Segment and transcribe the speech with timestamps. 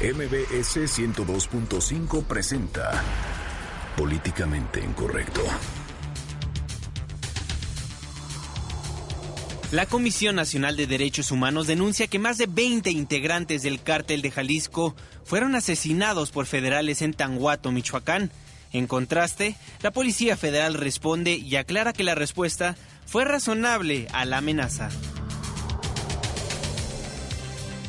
[0.00, 3.02] MBS 102.5 presenta
[3.96, 5.40] Políticamente Incorrecto.
[9.72, 14.30] La Comisión Nacional de Derechos Humanos denuncia que más de 20 integrantes del cártel de
[14.30, 18.30] Jalisco fueron asesinados por federales en Tanguato, Michoacán.
[18.72, 24.38] En contraste, la Policía Federal responde y aclara que la respuesta fue razonable a la
[24.38, 24.90] amenaza.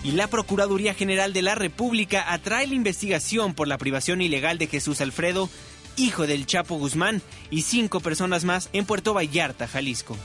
[0.04, 4.68] Y la Procuraduría General de la República atrae la investigación por la privación ilegal de
[4.68, 5.50] Jesús Alfredo,
[5.98, 7.22] hijo del Chapo Guzmán,
[7.52, 10.16] y cinco personas más en Puerto Vallarta, Jalisco.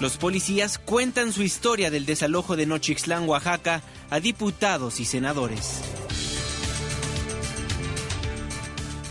[0.00, 5.80] Los policías cuentan su historia del desalojo de Nochixtlán, Oaxaca, a diputados y senadores.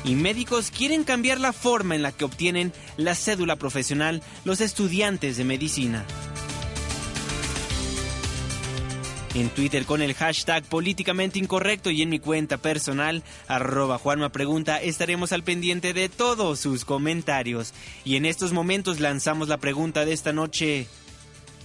[0.05, 5.35] Y médicos quieren cambiar la forma en la que obtienen la cédula profesional los estudiantes
[5.35, 6.05] de medicina.
[9.37, 14.81] En Twitter con el hashtag políticamente incorrecto y en mi cuenta personal, arroba Juanma Pregunta,
[14.81, 17.75] estaremos al pendiente de todos sus comentarios.
[18.03, 20.87] Y en estos momentos lanzamos la pregunta de esta noche.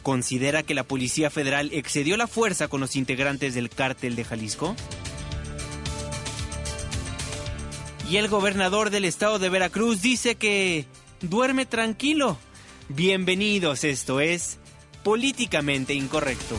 [0.03, 4.77] ¿Considera que la Policía Federal excedió la fuerza con los integrantes del cártel de Jalisco?
[8.11, 10.85] Y el gobernador del estado de Veracruz dice que
[11.23, 12.37] duerme tranquilo.
[12.91, 14.59] Bienvenidos, esto es
[15.03, 16.59] Políticamente Incorrecto.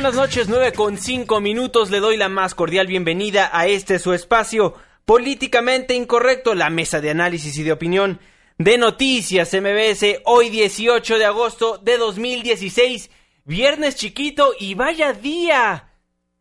[0.00, 1.90] Buenas noches, 9 con 5 minutos.
[1.90, 7.10] Le doy la más cordial bienvenida a este su espacio políticamente incorrecto, la mesa de
[7.10, 8.20] análisis y de opinión
[8.58, 13.10] de Noticias MBS, hoy 18 de agosto de 2016,
[13.44, 15.90] viernes chiquito y vaya día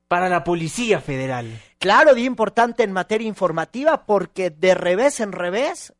[0.07, 1.59] para la Policía Federal.
[1.79, 5.93] Claro, día importante en materia informativa porque de revés en revés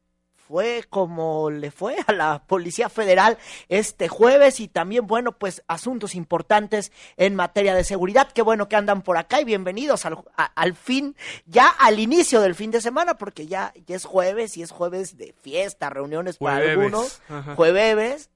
[0.48, 3.38] fue como le fue a la Policía Federal
[3.68, 8.32] este jueves y también, bueno, pues asuntos importantes en materia de seguridad.
[8.32, 11.16] Qué bueno que andan por acá y bienvenidos al, al fin,
[11.46, 15.18] ya al inicio del fin de semana, porque ya, ya es jueves y es jueves
[15.18, 17.22] de fiesta, reuniones para algunos,
[17.56, 18.30] jueves,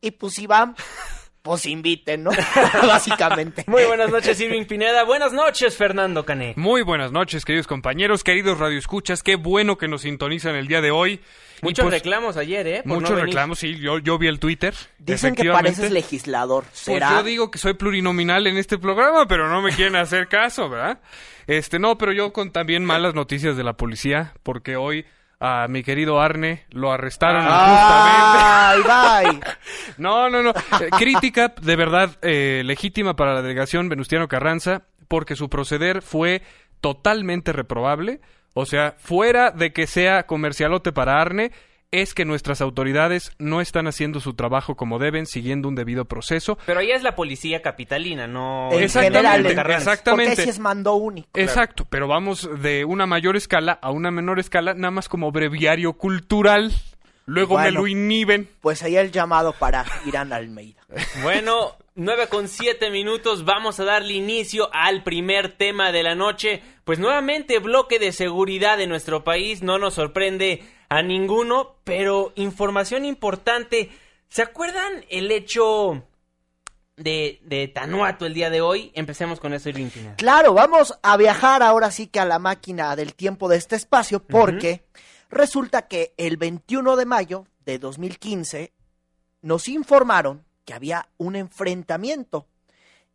[0.00, 0.76] y pues si van
[1.46, 2.32] pues inviten, ¿no?
[2.88, 3.62] Básicamente.
[3.68, 5.04] Muy buenas noches, Irving Pineda.
[5.04, 6.54] Buenas noches, Fernando Cané.
[6.56, 9.22] Muy buenas noches, queridos compañeros, queridos radioescuchas.
[9.22, 11.20] Qué bueno que nos sintonizan el día de hoy.
[11.62, 12.82] Muchos pues, reclamos ayer, ¿eh?
[12.84, 13.78] muchos reclamos, sí.
[13.78, 14.74] Yo, yo vi el Twitter.
[14.98, 16.64] Dicen que pareces legislador.
[16.64, 17.10] Pues ¿Será?
[17.10, 20.68] Pues yo digo que soy plurinominal en este programa, pero no me quieren hacer caso,
[20.68, 20.98] ¿verdad?
[21.46, 25.06] Este, no, pero yo con también malas noticias de la policía, porque hoy
[25.38, 29.46] a mi querido Arne, lo arrestaron ¡Ay, justamente.
[29.98, 30.50] no, no, no.
[30.50, 36.42] Eh, crítica de verdad eh, legítima para la delegación Venustiano Carranza, porque su proceder fue
[36.80, 38.20] totalmente reprobable.
[38.54, 41.52] O sea, fuera de que sea comercialote para Arne,
[41.90, 46.58] es que nuestras autoridades no están haciendo su trabajo como deben, siguiendo un debido proceso.
[46.66, 50.36] Pero ahí es la policía capitalina, no exactamente, exactamente.
[50.36, 51.28] Porque es mando único.
[51.34, 55.94] Exacto, pero vamos de una mayor escala a una menor escala, nada más como breviario
[55.94, 56.72] cultural.
[57.26, 58.48] Luego me lo inhiben.
[58.60, 60.80] Pues ahí el llamado para Irán Almeida.
[61.22, 66.62] bueno, nueve con siete minutos, vamos a darle inicio al primer tema de la noche.
[66.84, 73.04] Pues nuevamente bloque de seguridad en nuestro país, no nos sorprende a ninguno, pero información
[73.04, 73.90] importante.
[74.28, 76.04] ¿Se acuerdan el hecho
[76.96, 78.92] de, de Tanuato el día de hoy?
[78.94, 83.14] Empecemos con eso, Irving Claro, vamos a viajar ahora sí que a la máquina del
[83.14, 84.84] tiempo de este espacio, porque
[85.30, 88.72] resulta que el 21 de mayo de 2015
[89.42, 92.46] nos informaron que había un enfrentamiento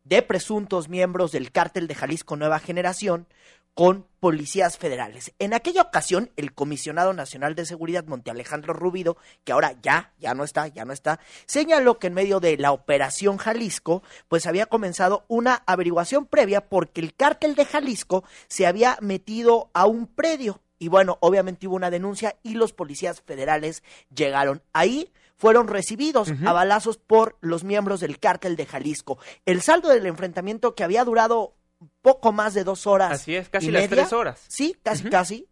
[0.03, 3.27] de presuntos miembros del cártel de Jalisco Nueva Generación
[3.73, 5.33] con policías federales.
[5.39, 10.33] En aquella ocasión, el comisionado nacional de seguridad Monte Alejandro Rubido, que ahora ya, ya
[10.33, 14.65] no está, ya no está, señaló que en medio de la operación Jalisco, pues había
[14.65, 20.61] comenzado una averiguación previa porque el cártel de Jalisco se había metido a un predio.
[20.81, 26.53] Y bueno, obviamente hubo una denuncia y los policías federales llegaron ahí fueron recibidos a
[26.53, 29.19] balazos por los miembros del cártel de Jalisco.
[29.45, 31.53] El saldo del enfrentamiento que había durado
[32.01, 33.11] poco más de dos horas.
[33.11, 34.43] Así es, casi las tres horas.
[34.47, 35.47] Sí, casi, casi.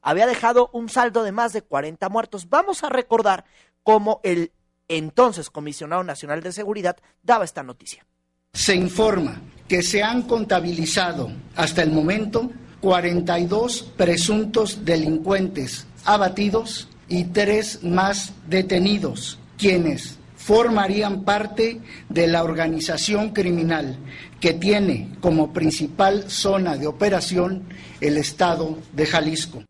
[0.00, 2.48] había dejado un saldo de más de 40 muertos.
[2.48, 3.44] Vamos a recordar
[3.84, 4.50] cómo el
[4.88, 8.04] entonces comisionado nacional de seguridad daba esta noticia.
[8.52, 12.50] Se informa que se han contabilizado hasta el momento
[12.82, 23.96] 42 presuntos delincuentes abatidos y tres más detenidos, quienes formarían parte de la organización criminal
[24.40, 27.62] que tiene como principal zona de operación
[28.00, 29.62] el estado de Jalisco.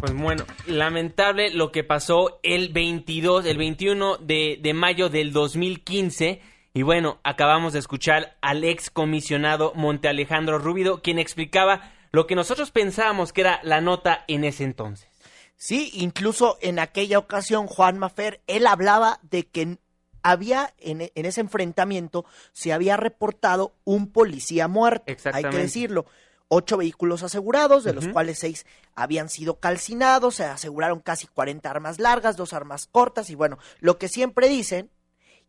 [0.00, 6.42] Pues bueno, lamentable lo que pasó el 22, el 21 de, de mayo del 2015.
[6.76, 12.34] Y bueno, acabamos de escuchar al ex comisionado Monte Alejandro Rúbido, quien explicaba lo que
[12.34, 15.08] nosotros pensábamos que era la nota en ese entonces.
[15.56, 19.78] Sí, incluso en aquella ocasión Juan Mafer, él hablaba de que
[20.22, 26.04] había en, en ese enfrentamiento, se había reportado un policía muerto, hay que decirlo.
[26.48, 31.98] Ocho vehículos asegurados, de los cuales seis habían sido calcinados, se aseguraron casi 40 armas
[31.98, 34.90] largas, dos armas cortas y bueno, lo que siempre dicen,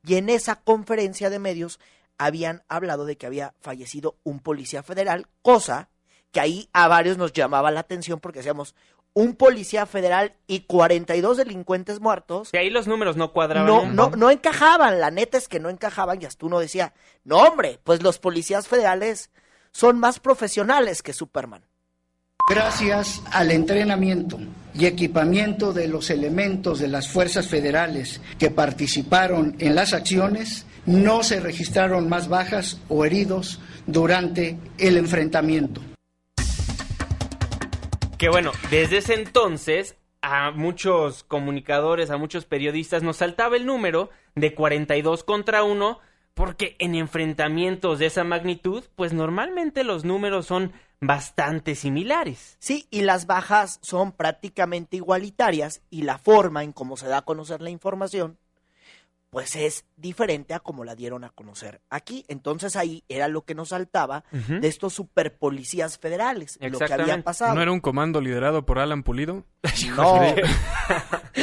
[0.05, 1.79] y en esa conferencia de medios
[2.17, 5.89] habían hablado de que había fallecido un policía federal, cosa
[6.31, 8.75] que ahí a varios nos llamaba la atención porque decíamos,
[9.13, 12.51] un policía federal y 42 delincuentes muertos.
[12.51, 13.67] Que ahí los números no cuadraban.
[13.67, 16.93] No, no, no encajaban, la neta es que no encajaban y hasta uno decía,
[17.23, 19.31] no hombre, pues los policías federales
[19.71, 21.65] son más profesionales que Superman.
[22.49, 24.39] Gracias al entrenamiento
[24.73, 31.23] y equipamiento de los elementos de las fuerzas federales que participaron en las acciones, no
[31.23, 35.81] se registraron más bajas o heridos durante el enfrentamiento.
[38.17, 44.09] Que bueno, desde ese entonces a muchos comunicadores, a muchos periodistas nos saltaba el número
[44.35, 45.99] de 42 contra 1
[46.33, 52.57] porque en enfrentamientos de esa magnitud, pues normalmente los números son bastante similares.
[52.59, 57.25] Sí, y las bajas son prácticamente igualitarias y la forma en cómo se da a
[57.25, 58.37] conocer la información
[59.29, 62.25] pues es diferente a como la dieron a conocer aquí.
[62.27, 67.21] Entonces ahí era lo que nos saltaba de estos super policías federales, lo que había
[67.21, 67.53] pasado.
[67.53, 69.45] ¿No era un comando liderado por Alan Pulido?
[69.95, 70.21] No,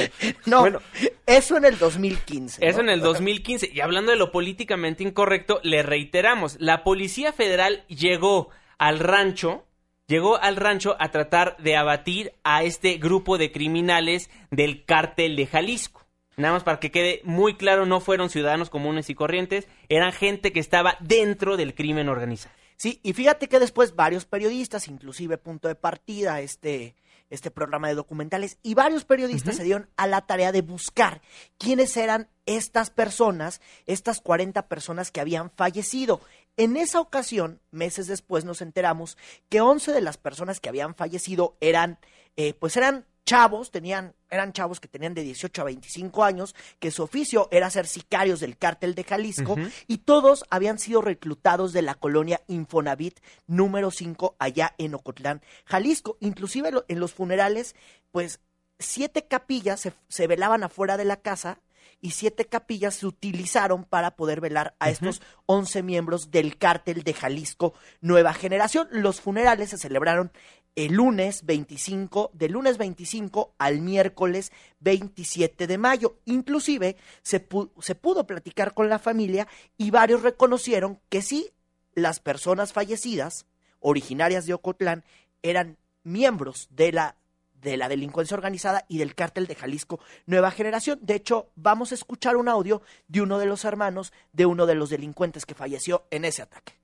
[0.47, 0.81] no bueno,
[1.27, 2.67] eso en el 2015.
[2.67, 3.71] Eso en el 2015.
[3.73, 9.65] Y hablando de lo políticamente incorrecto, le reiteramos, la Policía Federal llegó al rancho
[10.07, 15.47] llegó al rancho a tratar de abatir a este grupo de criminales del cártel de
[15.47, 16.05] Jalisco.
[16.37, 20.53] Nada más para que quede muy claro, no fueron ciudadanos comunes y corrientes, eran gente
[20.53, 22.55] que estaba dentro del crimen organizado.
[22.77, 26.97] Sí, y fíjate que después varios periodistas, inclusive Punto de Partida, este,
[27.31, 31.23] este programa de documentales, y varios periodistas se dieron a la tarea de buscar
[31.57, 36.21] quiénes eran estas personas, estas 40 personas que habían fallecido.
[36.57, 39.19] En esa ocasión, meses después, nos enteramos
[39.49, 41.99] que 11 de las personas que habían fallecido eran,
[42.37, 46.91] eh, pues eran chavos, tenían, eran chavos que tenían de 18 a 25 años, que
[46.91, 49.57] su oficio era ser sicarios del cártel de Jalisco,
[49.87, 56.19] y todos habían sido reclutados de la colonia Infonavit número 5 allá en Ocotlán, Jalisco.
[56.21, 57.75] Inclusive en los funerales,
[58.13, 58.41] pues
[58.79, 61.61] siete capillas se, se velaban afuera de la casa
[62.01, 67.15] y siete capillas se utilizaron para poder velar a estos 11 miembros del cártel de
[67.15, 68.89] Jalisco Nueva Generación.
[68.91, 70.33] Los funerales se celebraron
[70.77, 76.19] el lunes 25, del lunes 25 al miércoles 27 de mayo.
[76.25, 77.47] Inclusive se,
[77.81, 81.51] se pudo platicar con la familia y varios reconocieron que sí,
[81.95, 83.47] las personas fallecidas,
[83.79, 85.05] originarias de Ocotlán,
[85.43, 87.17] eran miembros de la
[87.65, 90.99] de la delincuencia organizada y del cártel de Jalisco Nueva Generación.
[91.03, 94.77] De hecho, vamos a escuchar un audio de uno de los hermanos de uno de
[94.77, 96.75] los delincuentes que falleció en ese ataque.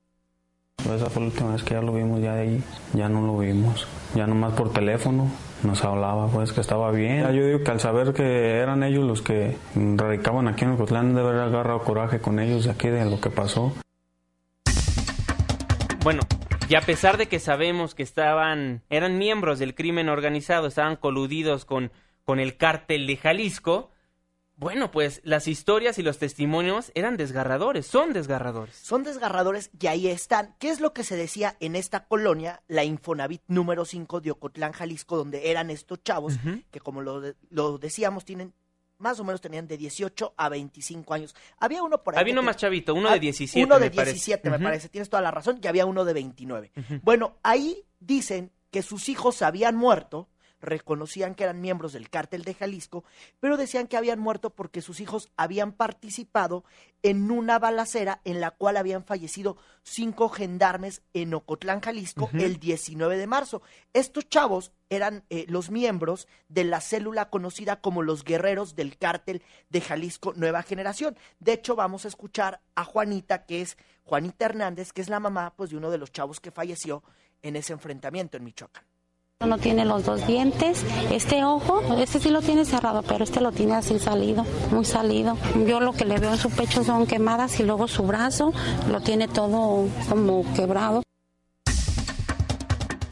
[0.78, 3.38] Esa fue la última vez que ya lo vimos, ya de ahí ya no lo
[3.38, 3.86] vimos.
[4.14, 5.30] Ya nomás por teléfono
[5.62, 7.22] nos hablaba, pues que estaba bien.
[7.34, 11.20] yo digo que al saber que eran ellos los que radicaban aquí en Ocotlán, de
[11.20, 13.72] haber agarrado coraje con ellos de aquí de lo que pasó.
[16.02, 16.22] Bueno,
[16.70, 21.64] y a pesar de que sabemos que estaban, eran miembros del crimen organizado, estaban coludidos
[21.64, 21.90] con,
[22.24, 23.90] con el cártel de Jalisco,
[24.54, 28.76] bueno, pues las historias y los testimonios eran desgarradores, son desgarradores.
[28.76, 30.54] Son desgarradores y ahí están.
[30.60, 34.72] ¿Qué es lo que se decía en esta colonia, la Infonavit número 5 de Ocotlán,
[34.72, 36.34] Jalisco, donde eran estos chavos,
[36.70, 38.52] que como lo, lo, decíamos, tienen
[39.00, 41.34] más o menos tenían de 18 a 25 años.
[41.58, 42.20] Había uno por ahí.
[42.20, 43.64] Había uno más chavito, uno de 17.
[43.64, 44.88] Uno de 17, me parece.
[44.88, 45.58] Tienes toda la razón.
[45.62, 46.72] Y había uno de 29.
[47.02, 50.28] Bueno, ahí dicen que sus hijos habían muerto
[50.60, 53.04] reconocían que eran miembros del cártel de Jalisco,
[53.40, 56.64] pero decían que habían muerto porque sus hijos habían participado
[57.02, 63.16] en una balacera en la cual habían fallecido cinco gendarmes en Ocotlán, Jalisco, el 19
[63.16, 63.62] de marzo.
[63.92, 69.42] Estos chavos eran eh, los miembros de la célula conocida como los guerreros del cártel
[69.70, 71.16] de Jalisco Nueva Generación.
[71.38, 75.54] De hecho, vamos a escuchar a Juanita, que es Juanita Hernández, que es la mamá
[75.56, 77.02] pues, de uno de los chavos que falleció
[77.42, 78.89] en ese enfrentamiento en Michoacán.
[79.46, 83.52] No tiene los dos dientes, este ojo, este sí lo tiene cerrado, pero este lo
[83.52, 85.38] tiene así salido, muy salido.
[85.66, 88.52] Yo lo que le veo en su pecho son quemadas y luego su brazo
[88.90, 91.02] lo tiene todo como quebrado.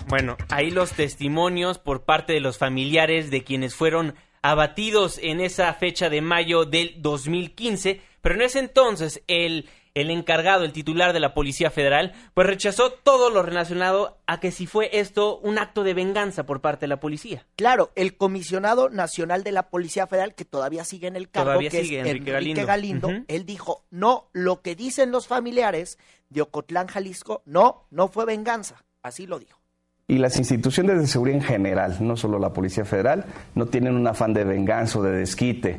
[0.09, 5.73] Bueno, ahí los testimonios por parte de los familiares de quienes fueron abatidos en esa
[5.73, 9.67] fecha de mayo del 2015, pero en ese entonces el
[10.01, 14.51] el encargado, el titular de la Policía Federal, pues rechazó todo lo relacionado a que
[14.51, 17.47] si fue esto un acto de venganza por parte de la policía.
[17.57, 21.67] Claro, el comisionado nacional de la Policía Federal, que todavía sigue en el cargo, que
[21.67, 27.87] es Enrique, Galindo, él dijo, no, lo que dicen los familiares de Ocotlán, Jalisco, no,
[27.91, 28.85] no fue venganza.
[29.03, 29.59] Así lo dijo.
[30.07, 34.07] Y las instituciones de seguridad en general, no solo la Policía Federal, no tienen un
[34.07, 35.79] afán de venganza o de desquite.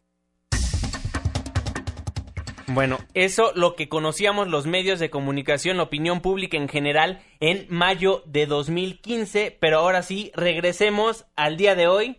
[2.71, 7.65] Bueno, eso lo que conocíamos los medios de comunicación, la opinión pública en general, en
[7.69, 12.17] mayo de 2015, pero ahora sí, regresemos al día de hoy,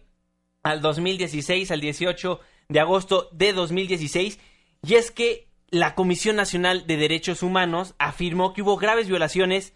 [0.64, 4.40] al 2016, al 18 de agosto de 2016,
[4.83, 9.73] y es que la Comisión Nacional de Derechos Humanos afirmó que hubo graves violaciones,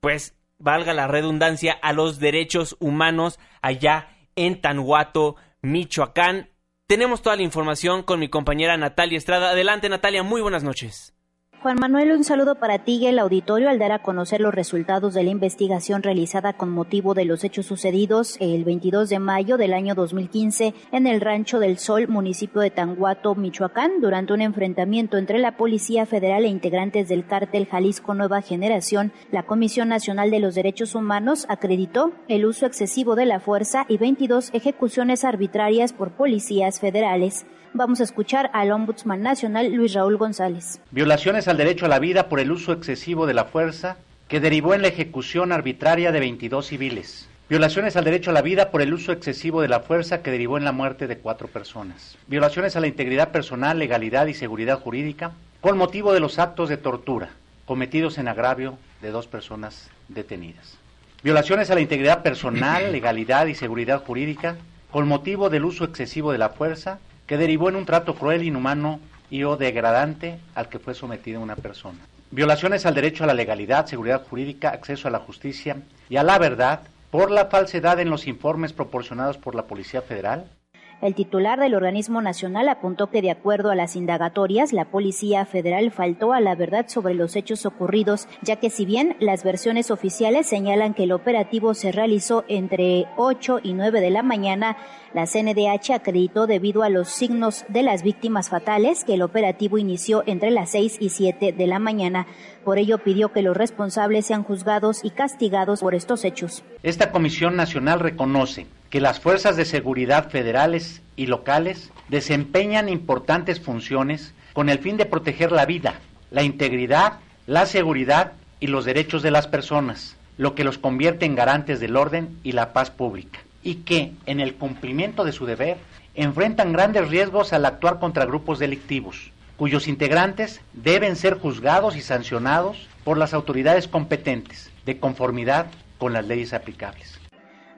[0.00, 6.50] pues valga la redundancia, a los derechos humanos allá en Tanhuato, Michoacán.
[6.88, 9.50] Tenemos toda la información con mi compañera Natalia Estrada.
[9.50, 11.17] Adelante Natalia, muy buenas noches.
[11.60, 15.12] Juan Manuel, un saludo para ti y el auditorio al dar a conocer los resultados
[15.12, 19.72] de la investigación realizada con motivo de los hechos sucedidos el 22 de mayo del
[19.72, 25.40] año 2015 en el Rancho del Sol, municipio de Tanguato, Michoacán, durante un enfrentamiento entre
[25.40, 29.10] la Policía Federal e integrantes del cártel Jalisco Nueva Generación.
[29.32, 33.98] La Comisión Nacional de los Derechos Humanos acreditó el uso excesivo de la fuerza y
[33.98, 37.46] 22 ejecuciones arbitrarias por policías federales.
[37.74, 40.80] Vamos a escuchar al Ombudsman Nacional Luis Raúl González.
[40.90, 44.74] Violaciones al derecho a la vida por el uso excesivo de la fuerza que derivó
[44.74, 47.28] en la ejecución arbitraria de 22 civiles.
[47.48, 50.58] Violaciones al derecho a la vida por el uso excesivo de la fuerza que derivó
[50.58, 52.16] en la muerte de cuatro personas.
[52.26, 56.76] Violaciones a la integridad personal, legalidad y seguridad jurídica con motivo de los actos de
[56.76, 57.30] tortura
[57.68, 60.78] cometidos en agravio de dos personas detenidas.
[61.22, 64.56] Violaciones a la integridad personal, legalidad y seguridad jurídica
[64.90, 66.98] con motivo del uso excesivo de la fuerza
[67.28, 68.98] que derivó en un trato cruel, inhumano
[69.30, 71.98] y o degradante al que fue sometida una persona.
[72.30, 75.76] Violaciones al derecho a la legalidad, seguridad jurídica, acceso a la justicia
[76.08, 76.80] y a la verdad
[77.10, 80.50] por la falsedad en los informes proporcionados por la Policía Federal,
[81.00, 85.92] el titular del organismo nacional apuntó que de acuerdo a las indagatorias, la Policía Federal
[85.92, 90.46] faltó a la verdad sobre los hechos ocurridos, ya que si bien las versiones oficiales
[90.46, 94.76] señalan que el operativo se realizó entre 8 y 9 de la mañana,
[95.14, 100.24] la CNDH acreditó debido a los signos de las víctimas fatales que el operativo inició
[100.26, 102.26] entre las 6 y 7 de la mañana.
[102.64, 106.64] Por ello pidió que los responsables sean juzgados y castigados por estos hechos.
[106.82, 114.32] Esta Comisión Nacional reconoce que las fuerzas de seguridad federales y locales desempeñan importantes funciones
[114.54, 115.94] con el fin de proteger la vida,
[116.30, 117.14] la integridad,
[117.46, 121.96] la seguridad y los derechos de las personas, lo que los convierte en garantes del
[121.96, 125.76] orden y la paz pública, y que, en el cumplimiento de su deber,
[126.14, 132.88] enfrentan grandes riesgos al actuar contra grupos delictivos, cuyos integrantes deben ser juzgados y sancionados
[133.04, 135.66] por las autoridades competentes, de conformidad
[135.98, 137.17] con las leyes aplicables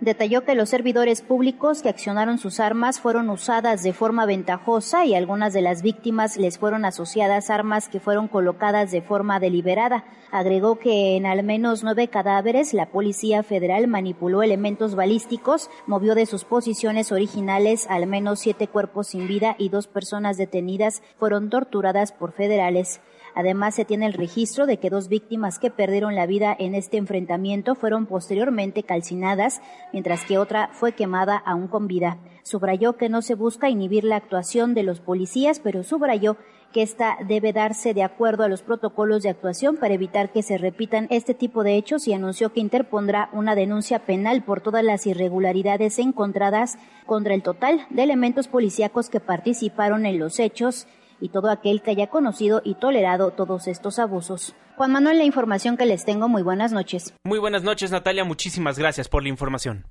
[0.01, 5.15] detalló que los servidores públicos que accionaron sus armas fueron usadas de forma ventajosa y
[5.15, 10.05] algunas de las víctimas les fueron asociadas armas que fueron colocadas de forma deliberada.
[10.31, 16.27] Agregó que en al menos nueve cadáveres la Policía Federal manipuló elementos balísticos, movió de
[16.27, 22.13] sus posiciones originales al menos siete cuerpos sin vida y dos personas detenidas fueron torturadas
[22.13, 23.01] por federales.
[23.35, 26.97] Además, se tiene el registro de que dos víctimas que perdieron la vida en este
[26.97, 29.61] enfrentamiento fueron posteriormente calcinadas,
[29.93, 32.19] mientras que otra fue quemada aún con vida.
[32.43, 36.37] Subrayó que no se busca inhibir la actuación de los policías, pero subrayó
[36.73, 40.57] que esta debe darse de acuerdo a los protocolos de actuación para evitar que se
[40.57, 45.07] repitan este tipo de hechos y anunció que interpondrá una denuncia penal por todas las
[45.07, 50.87] irregularidades encontradas contra el total de elementos policíacos que participaron en los hechos
[51.21, 54.55] y todo aquel que haya conocido y tolerado todos estos abusos.
[54.77, 57.15] Juan Manuel, la información que les tengo, muy buenas noches.
[57.25, 59.85] Muy buenas noches, Natalia, muchísimas gracias por la información.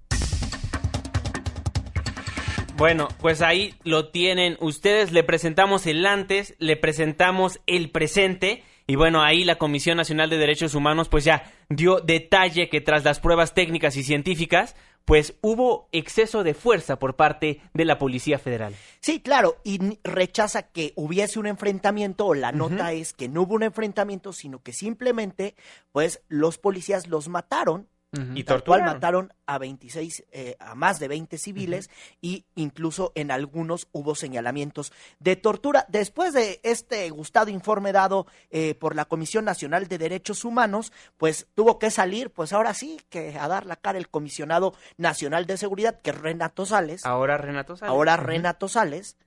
[2.79, 5.11] Bueno, pues ahí lo tienen ustedes.
[5.11, 8.63] Le presentamos el antes, le presentamos el presente.
[8.87, 13.03] Y bueno, ahí la Comisión Nacional de Derechos Humanos pues ya dio detalle que tras
[13.03, 14.77] las pruebas técnicas y científicas
[15.09, 18.75] pues hubo exceso de fuerza por parte de la Policía Federal.
[18.99, 23.55] Sí, claro, y rechaza que hubiese un enfrentamiento, o la nota es que no hubo
[23.55, 25.55] un enfrentamiento, sino que simplemente,
[25.91, 28.85] pues, los policías los mataron Y cual torturaron.
[28.87, 34.91] mataron a 26, eh, a más de 20 civiles y incluso en algunos hubo señalamientos
[35.19, 35.85] de tortura.
[35.89, 41.47] Después de este gustado informe dado eh, por la Comisión Nacional de Derechos Humanos, pues
[41.53, 45.57] tuvo que salir, pues ahora sí, que a dar la cara el Comisionado Nacional de
[45.57, 47.05] Seguridad, que es Renato Sales.
[47.05, 47.91] Ahora Renato Sales.
[47.91, 48.17] Ahora.
[48.17, 49.17] Renato Sales.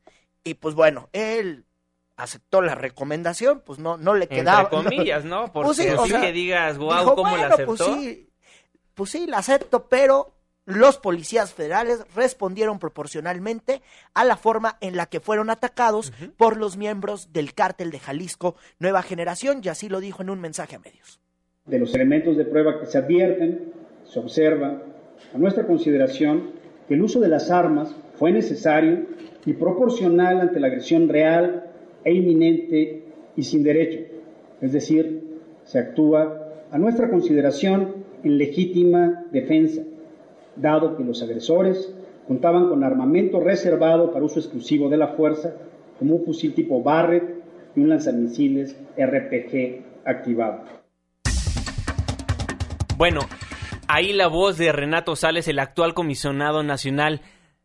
[0.43, 1.67] Y pues bueno, él
[2.17, 4.69] aceptó la recomendación, pues no, no le Entre quedaba.
[4.71, 5.53] comillas, ¿no?
[5.53, 7.77] Porque Pues sí, sí, o sea, que digas, wow, Dijo, ¿cómo la "Bueno, aceptó?
[7.77, 8.29] Pues sí,
[9.03, 10.31] pues sí, la acepto, pero
[10.65, 13.83] los policías federales respondieron proporcionalmente
[14.15, 18.55] a la forma en la que fueron atacados por los miembros del cártel de Jalisco
[18.79, 21.19] Nueva Generación, y así lo dijo en un mensaje a medios.
[21.67, 23.73] de los elementos de prueba que se advierten,
[24.05, 24.81] se observa,
[25.35, 26.53] a nuestra consideración,
[26.87, 29.05] que el uso de las armas fue necesario
[29.45, 31.73] y proporcional ante la agresión real
[32.05, 33.05] e inminente
[33.35, 33.99] y sin derecho.
[34.61, 39.83] Es decir, se actúa a nuestra consideración en legítima defensa,
[40.57, 41.93] dado que los agresores
[42.27, 45.55] contaban con armamento reservado para uso exclusivo de la fuerza,
[45.99, 47.43] como un fusil tipo Barrett
[47.75, 50.65] y un lanzamisiles RPG activado.
[52.97, 53.21] Bueno,
[53.89, 57.21] ahí la voz de Renato Sales, el actual comisionado nacional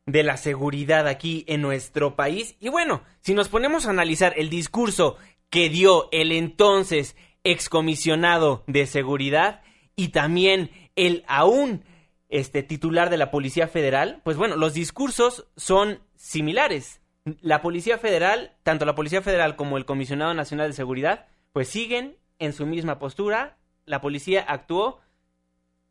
[0.05, 2.55] de la seguridad aquí en nuestro país.
[2.59, 5.17] Y bueno, si nos ponemos a analizar el discurso
[5.49, 9.61] que dio el entonces excomisionado de seguridad
[9.97, 11.83] y también el aún
[12.29, 17.01] este titular de la Policía Federal, pues bueno, los discursos son similares.
[17.41, 22.17] La Policía Federal, tanto la Policía Federal como el Comisionado Nacional de Seguridad, pues siguen
[22.39, 23.57] en su misma postura.
[23.85, 25.01] La policía actuó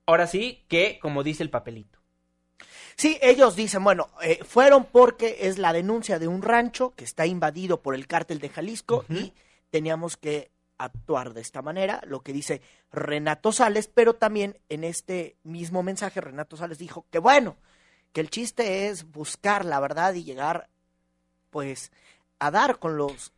[0.06, 1.98] ahora sí que como dice el papelito.
[2.96, 7.26] Sí, ellos dicen, bueno, eh, fueron porque es la denuncia de un rancho que está
[7.26, 9.34] invadido por el cártel de Jalisco y
[9.70, 12.60] teníamos que actuar de esta manera, lo que dice
[12.92, 17.56] Renato Sales, pero también en este mismo mensaje Renato Sales dijo que bueno,
[18.12, 20.68] que el chiste es buscar la verdad y llegar
[21.50, 21.92] pues
[22.38, 23.32] a dar con los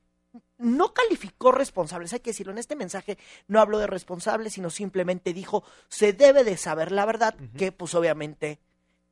[0.59, 5.33] no calificó responsables, hay que decirlo, en este mensaje no habló de responsables, sino simplemente
[5.33, 8.59] dijo, se debe de saber la verdad, que pues obviamente,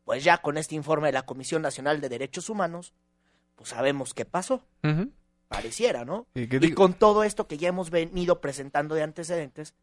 [0.05, 2.93] pues ya con este informe de la Comisión Nacional de Derechos Humanos,
[3.55, 4.62] pues sabemos qué pasó.
[5.49, 6.27] Pareciera, ¿no?
[6.35, 9.75] Y con todo esto que ya hemos venido presentando de antecedentes,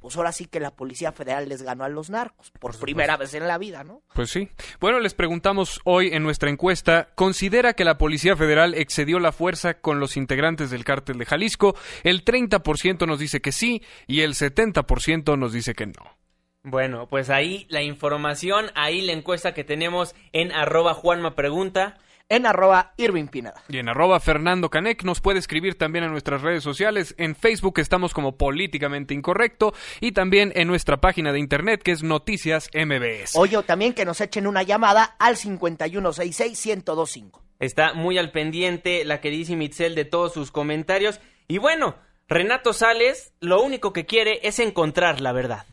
[0.00, 3.34] pues ahora sí que la Policía Federal les ganó a los narcos, por primera vez
[3.34, 4.02] en la vida, ¿no?
[4.14, 4.48] Pues sí.
[4.80, 9.74] Bueno, les preguntamos hoy en nuestra encuesta, ¿considera que la Policía Federal excedió la fuerza
[9.74, 11.74] con los integrantes del cártel de Jalisco?
[12.04, 16.16] El 30% nos dice que sí y el 70% nos dice que no.
[16.62, 21.98] Bueno, pues ahí la información, ahí la encuesta que tenemos en arroba Juanma Pregunta.
[22.30, 23.62] En arroba Irving Pineda.
[23.68, 27.14] Y en arroba Fernando Canec nos puede escribir también en nuestras redes sociales.
[27.16, 32.02] En Facebook estamos como Políticamente Incorrecto y también en nuestra página de internet que es
[32.02, 33.34] Noticias MBS.
[33.34, 37.40] Oye, también que nos echen una llamada al 5166-1025.
[37.60, 41.20] Está muy al pendiente la queridísima Itzel de todos sus comentarios.
[41.48, 41.96] Y bueno,
[42.28, 45.64] Renato Sales lo único que quiere es encontrar la verdad.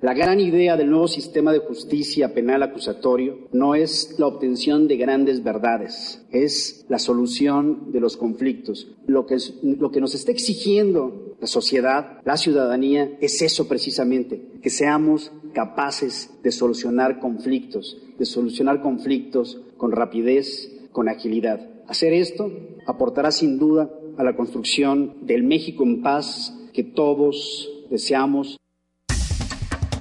[0.00, 4.96] La gran idea del nuevo sistema de justicia penal acusatorio no es la obtención de
[4.96, 8.92] grandes verdades, es la solución de los conflictos.
[9.08, 14.70] Lo que, lo que nos está exigiendo la sociedad, la ciudadanía, es eso precisamente, que
[14.70, 21.68] seamos capaces de solucionar conflictos, de solucionar conflictos con rapidez, con agilidad.
[21.88, 22.52] Hacer esto
[22.86, 28.58] aportará sin duda a la construcción del México en paz que todos deseamos.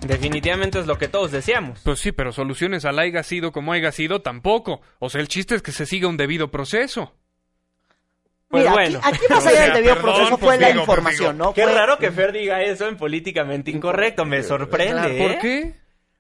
[0.07, 1.79] Definitivamente es lo que todos deseamos.
[1.83, 4.81] Pues sí, pero soluciones al haya sido como haya sido tampoco.
[4.99, 7.13] O sea, el chiste es que se siga un debido proceso.
[8.49, 8.99] Pues Mira, bueno.
[9.03, 11.53] aquí, aquí más allá del debido Perdón, proceso pues fue la digo, pues información, ¿no?
[11.53, 15.17] Qué Fue- raro que Fer diga eso en políticamente incorrecto, me sorprende.
[15.21, 15.39] ¿Por ¿eh?
[15.41, 15.73] qué?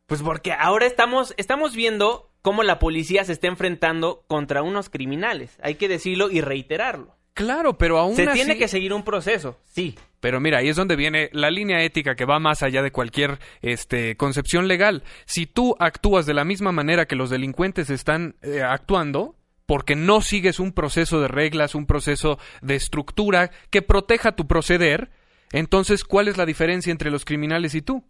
[0.05, 5.57] Pues porque ahora estamos, estamos viendo cómo la policía se está enfrentando contra unos criminales.
[5.61, 7.16] Hay que decirlo y reiterarlo.
[7.37, 8.33] Claro, pero aún Se así...
[8.33, 9.95] tiene que seguir un proceso, sí.
[10.19, 13.37] Pero mira, ahí es donde viene la línea ética que va más allá de cualquier
[13.61, 15.03] este, concepción legal.
[15.25, 19.35] Si tú actúas de la misma manera que los delincuentes están eh, actuando,
[19.67, 25.11] porque no sigues un proceso de reglas, un proceso de estructura que proteja tu proceder,
[25.51, 28.03] entonces, ¿cuál es la diferencia entre los criminales y tú?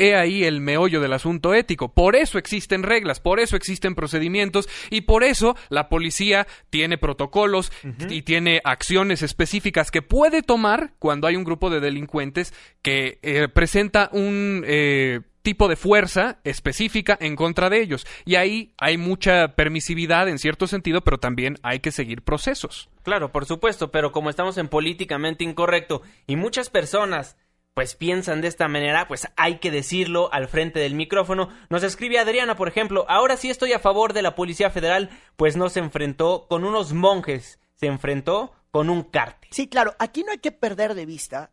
[0.00, 1.92] He ahí el meollo del asunto ético.
[1.92, 7.70] Por eso existen reglas, por eso existen procedimientos y por eso la policía tiene protocolos
[8.08, 13.48] y tiene acciones específicas que puede tomar cuando hay un grupo de delincuentes que eh,
[13.48, 18.06] presenta un eh, tipo de fuerza específica en contra de ellos.
[18.24, 22.88] Y ahí hay mucha permisividad en cierto sentido, pero también hay que seguir procesos.
[23.02, 27.36] Claro, por supuesto, pero como estamos en políticamente incorrecto y muchas personas
[27.74, 31.48] pues piensan de esta manera, pues hay que decirlo al frente del micrófono.
[31.68, 35.56] Nos escribe Adriana, por ejemplo, ahora sí estoy a favor de la Policía Federal, pues
[35.56, 39.50] no se enfrentó con unos monjes, se enfrentó con un cártel.
[39.52, 41.52] Sí, claro, aquí no hay que perder de vista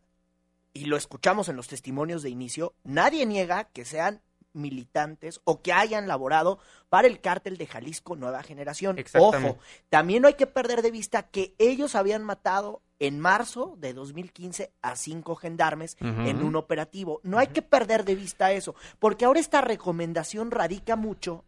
[0.72, 5.72] y lo escuchamos en los testimonios de inicio, nadie niega que sean militantes o que
[5.72, 6.58] hayan laborado
[6.88, 8.96] para el cártel de Jalisco Nueva Generación.
[9.18, 9.58] Ojo,
[9.88, 14.72] también no hay que perder de vista que ellos habían matado en marzo de 2015
[14.82, 17.20] a cinco gendarmes en un operativo.
[17.22, 21.44] No hay que perder de vista eso, porque ahora esta recomendación radica mucho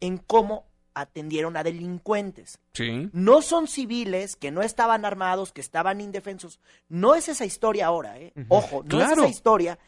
[0.00, 2.58] en cómo atendieron a delincuentes.
[2.72, 3.08] Sí.
[3.12, 6.60] No son civiles que no estaban armados, que estaban indefensos.
[6.88, 8.32] No es esa historia ahora, ¿eh?
[8.48, 9.78] Ojo, no es esa historia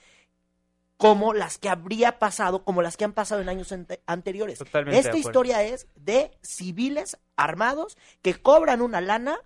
[1.01, 4.63] como las que habría pasado, como las que han pasado en años anteriores.
[4.89, 9.39] Esta historia es de civiles armados que cobran una lana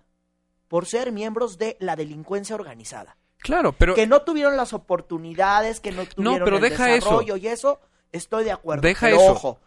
[0.67, 3.15] por ser miembros de la delincuencia organizada.
[3.37, 7.37] Claro, pero que no tuvieron las oportunidades, que no tuvieron no, pero el deja desarrollo
[7.37, 7.79] y eso
[8.11, 8.81] estoy de acuerdo.
[8.81, 9.31] Deja pero eso.
[9.31, 9.59] ojo,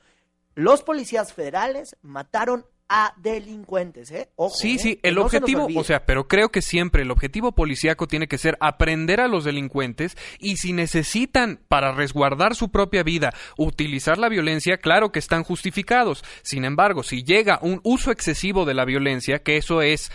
[0.54, 4.30] los policías federales mataron a delincuentes, ¿eh?
[4.36, 4.78] Ojo, sí, ¿eh?
[4.78, 8.38] sí, el no objetivo, o sea, pero creo que siempre el objetivo policíaco tiene que
[8.38, 14.28] ser aprender a los delincuentes y si necesitan para resguardar su propia vida utilizar la
[14.28, 16.24] violencia, claro que están justificados.
[16.42, 20.10] Sin embargo, si llega un uso excesivo de la violencia, que eso es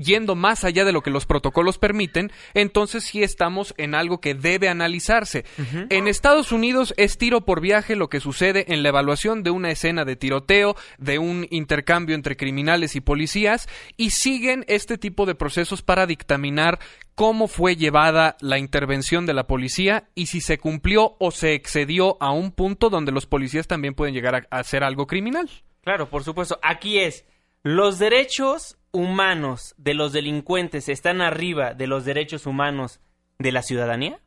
[0.00, 4.34] yendo más allá de lo que los protocolos permiten, entonces sí estamos en algo que
[4.34, 5.44] debe analizarse.
[5.90, 9.70] En Estados Unidos es tiro por viaje lo que sucede en la evaluación de una
[9.70, 15.34] escena de tiroteo, de un intercambio entre criminales y policías, y siguen este tipo de
[15.34, 16.78] procesos para dictaminar
[17.14, 22.18] cómo fue llevada la intervención de la policía y si se cumplió o se excedió
[22.20, 25.48] a un punto donde los policías también pueden llegar a, a hacer algo criminal.
[25.82, 26.58] Claro, por supuesto.
[26.62, 27.24] Aquí es,
[27.62, 33.00] los derechos humanos de los delincuentes están arriba de los derechos humanos
[33.38, 34.18] de la ciudadanía?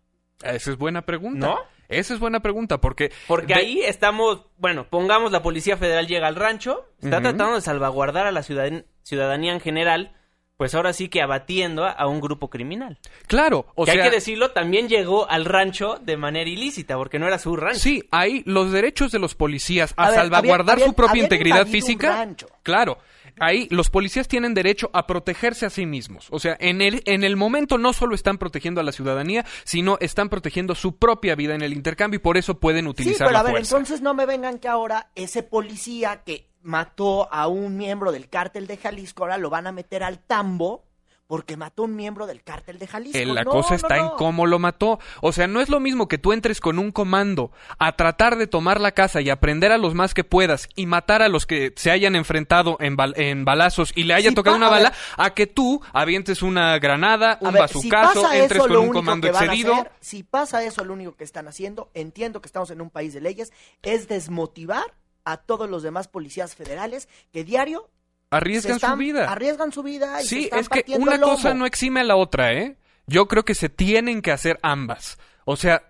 [0.43, 1.47] Esa es buena pregunta.
[1.47, 1.58] ¿No?
[1.89, 3.12] Esa es buena pregunta porque...
[3.27, 7.62] Porque de- ahí estamos, bueno, pongamos la Policía Federal llega al rancho, está tratando de
[7.62, 10.15] salvaguardar a la ciudadan- ciudadanía en general,
[10.55, 12.99] pues ahora sí que abatiendo a, a un grupo criminal.
[13.25, 14.03] Claro, o que sea...
[14.03, 17.79] hay que decirlo, también llegó al rancho de manera ilícita, porque no era su rancho.
[17.79, 22.10] Sí, ahí los derechos de los policías a, A ver, salvaguardar su propia integridad física.
[22.12, 22.47] rancho.
[22.62, 22.99] Claro,
[23.39, 26.28] ahí los policías tienen derecho a protegerse a sí mismos.
[26.32, 29.98] O sea, en el, en el momento no solo están protegiendo a la ciudadanía, sino
[30.00, 33.32] están protegiendo su propia vida en el intercambio y por eso pueden Sí, utilizar pero
[33.34, 33.76] la a ver, fuerza.
[33.78, 38.68] entonces no me vengan que ahora ese policía que mató a un miembro del cártel
[38.68, 40.84] de Jalisco, ahora lo van a meter al tambo
[41.30, 43.15] porque mató a un miembro del cártel de Jalisco.
[43.20, 44.04] Eh, la No, cosa está no.
[44.04, 44.98] en cómo lo mató.
[45.22, 48.48] O sea, no es lo mismo que tú entres con un comando a tratar de
[48.48, 51.72] tomar la casa y aprender a los más que puedas y matar a los que
[51.76, 55.36] se hayan enfrentado en, bal- en balazos y le haya Si tocado una bala, a
[55.36, 59.28] que tú avientes una granada, un ver, si bazucazo, pasa entres eso, con un comando
[59.28, 59.74] excedido.
[59.76, 63.13] hacer, si pasa eso, lo único que están haciendo, entiendo que estamos en un país
[63.13, 67.88] de leyes, es desmotivar a todos los demás policías federales que diario
[68.32, 69.32] Arriesgan están- su vida.
[69.32, 72.04] Arriesgan su vida y se Sí, están es que una el cosa no exime a
[72.04, 72.78] la otra, ¿eh?
[73.08, 75.18] Yo creo que se tienen que hacer ambas.
[75.46, 75.84] O sea,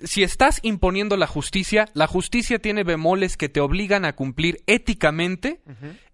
[0.00, 5.62] si estás imponiendo la justicia, la justicia tiene bemoles que te obligan a cumplir éticamente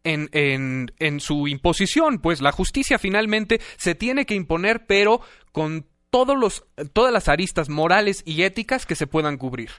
[0.05, 2.19] en, en, en su imposición.
[2.21, 7.69] Pues la justicia finalmente se tiene que imponer, pero con todos los, todas las aristas
[7.69, 9.71] morales y éticas que se puedan cubrir.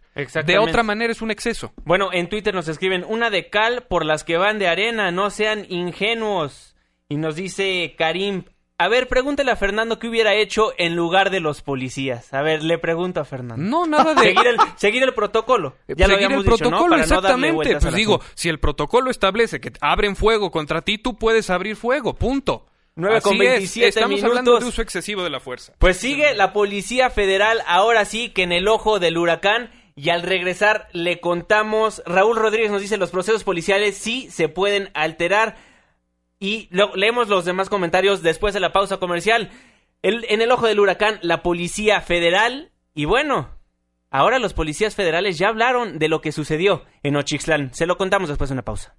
[0.46, 1.74] De otra manera es un exceso.
[1.84, 5.30] Bueno, en Twitter nos escriben una de cal por las que van de arena, no
[5.30, 6.76] sean ingenuos.
[7.10, 8.46] Y nos dice Karim,
[8.82, 12.34] a ver, pregúntale a Fernando qué hubiera hecho en lugar de los policías.
[12.34, 13.63] A ver, le pregunto a Fernando.
[13.63, 14.22] No, nada de...
[14.22, 15.76] Seguir el, seguir el protocolo.
[15.88, 16.70] Ya lo seguir habíamos el dicho, ¿no?
[16.70, 17.78] protocolo, Para exactamente.
[17.78, 22.15] pues digo, si el protocolo establece que abren fuego contra ti, tú puedes abrir fuego,
[22.15, 22.71] punto.
[22.95, 24.63] 9 con Así es, 27 Estamos hablando minutos.
[24.65, 25.73] de uso excesivo de la fuerza.
[25.80, 29.71] Pues sigue la Policía Federal, ahora sí que en el ojo del huracán.
[29.95, 34.89] Y al regresar le contamos, Raúl Rodríguez nos dice los procesos policiales sí se pueden
[34.93, 35.58] alterar.
[36.39, 39.51] Y lo- leemos los demás comentarios después de la pausa comercial.
[40.01, 42.71] El- en el ojo del huracán, la Policía Federal.
[42.95, 43.49] Y bueno,
[44.10, 47.73] ahora los policías federales ya hablaron de lo que sucedió en Ochixtlán.
[47.73, 48.95] Se lo contamos después de una pausa.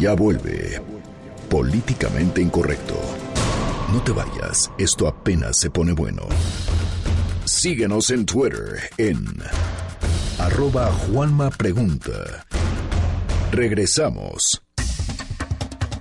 [0.00, 0.80] Ya vuelve
[1.50, 2.98] Políticamente Incorrecto.
[3.92, 6.22] No te vayas, esto apenas se pone bueno.
[7.44, 9.22] Síguenos en Twitter en
[10.38, 12.46] arroba Juanma Pregunta.
[13.52, 14.62] Regresamos.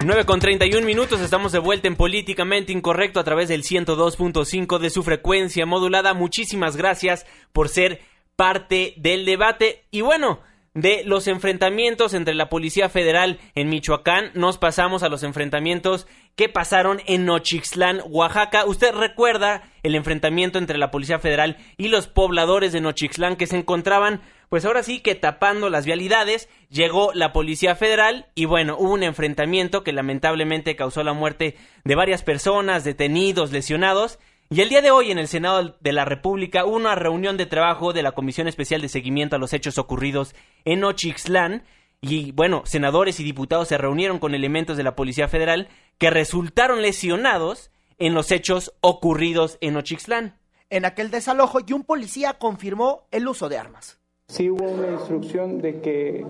[0.06, 4.90] 9 con 31 minutos, estamos de vuelta en Políticamente Incorrecto a través del 102.5 de
[4.92, 6.14] su frecuencia modulada.
[6.14, 8.00] Muchísimas gracias por ser
[8.38, 9.84] parte del debate.
[9.92, 10.40] Y bueno,
[10.74, 16.50] de los enfrentamientos entre la Policía Federal en Michoacán, nos pasamos a los enfrentamientos que
[16.50, 18.66] pasaron en Nochixtlán, Oaxaca.
[18.66, 23.58] Usted recuerda el enfrentamiento entre la Policía Federal y los pobladores de Nochixtlán que se
[23.58, 28.94] encontraban pues ahora sí que tapando las vialidades, llegó la Policía Federal y bueno, hubo
[28.94, 31.56] un enfrentamiento que lamentablemente causó la muerte
[31.86, 34.18] de varias personas, detenidos, lesionados.
[34.52, 37.46] Y el día de hoy en el Senado de la República hubo una reunión de
[37.46, 40.34] trabajo de la Comisión Especial de Seguimiento a los Hechos Ocurridos
[40.66, 41.62] en Ochixtlán.
[42.02, 45.68] Y bueno, senadores y diputados se reunieron con elementos de la Policía Federal
[46.00, 50.34] que resultaron lesionados en los hechos ocurridos en Ochixtlán.
[50.72, 54.00] En aquel desalojo y un policía confirmó el uso de armas.
[54.30, 56.26] Sí hubo una instrucción de que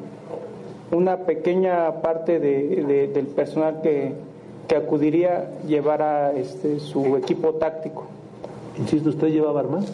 [0.92, 4.12] una pequeña parte de, del personal que,
[4.70, 8.08] que, acudiría llevara este, su equipo táctico.
[8.78, 9.92] Insisto, ¿usted llevaba armas?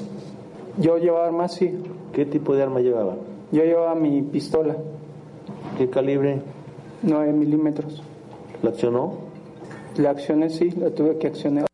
[0.77, 1.73] Yo llevaba armas, sí.
[2.13, 3.15] ¿Qué tipo de arma llevaba?
[3.51, 4.75] Yo llevaba mi pistola.
[5.77, 6.41] ¿Qué calibre?
[7.01, 8.03] 9 milímetros.
[8.61, 9.17] ¿La accionó?
[9.97, 11.65] La accioné, sí, la tuve que accionar.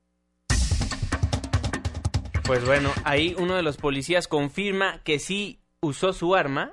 [2.45, 6.71] Pues bueno, ahí uno de los policías confirma que sí usó su arma,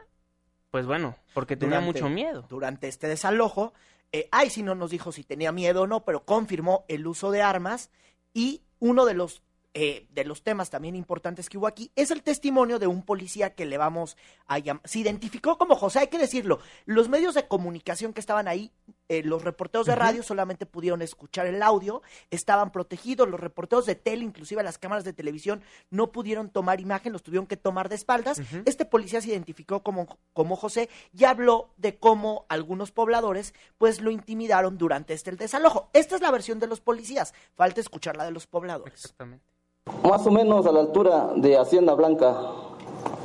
[0.71, 2.47] pues bueno, porque tenía mucho miedo.
[2.49, 3.73] Durante este desalojo,
[4.13, 7.31] eh, ay, si no nos dijo si tenía miedo o no, pero confirmó el uso
[7.31, 7.91] de armas
[8.33, 9.43] y uno de los
[9.75, 13.55] eh, de los temas también importantes que hubo aquí es el testimonio de un policía
[13.55, 14.17] que le vamos
[14.47, 14.83] a llamar.
[14.87, 16.59] Se identificó como José, hay que decirlo.
[16.87, 18.73] Los medios de comunicación que estaban ahí,
[19.09, 23.29] eh, los reporteros de radio solamente pudieron escuchar el audio, estaban protegidos.
[23.29, 27.47] Los reporteros de tele, inclusive las cámaras de televisión, no pudieron tomar imagen, los tuvieron
[27.47, 28.41] que tomar de espaldas.
[28.65, 34.11] Este policía se identificó como, como José y habló de cómo algunos pobladores pues lo
[34.11, 35.89] intimidaron durante este el desalojo.
[35.93, 37.35] Esta es la versión de los policías.
[37.55, 38.95] Falta escuchar la de los pobladores.
[38.95, 39.59] Exactamente
[40.03, 42.37] más o menos a la altura de Hacienda Blanca,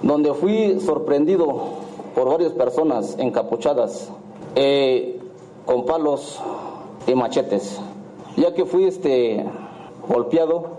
[0.02, 1.76] donde fui sorprendido
[2.16, 4.12] por varias personas encapuchadas
[4.56, 5.20] eh,
[5.66, 6.42] con palos
[7.08, 7.80] y machetes,
[8.36, 9.46] ya que fui este
[10.08, 10.78] golpeado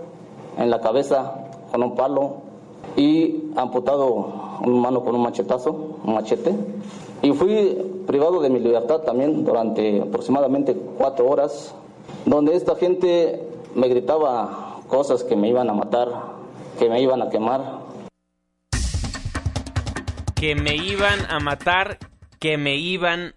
[0.57, 2.41] en la cabeza con un palo
[2.95, 6.55] y amputado una mano con un machetazo, un machete,
[7.21, 11.73] y fui privado de mi libertad también durante aproximadamente cuatro horas,
[12.25, 13.43] donde esta gente
[13.73, 16.09] me gritaba cosas que me iban a matar,
[16.79, 17.79] que me iban a quemar.
[20.35, 21.97] Que me iban a matar,
[22.39, 23.33] que me iban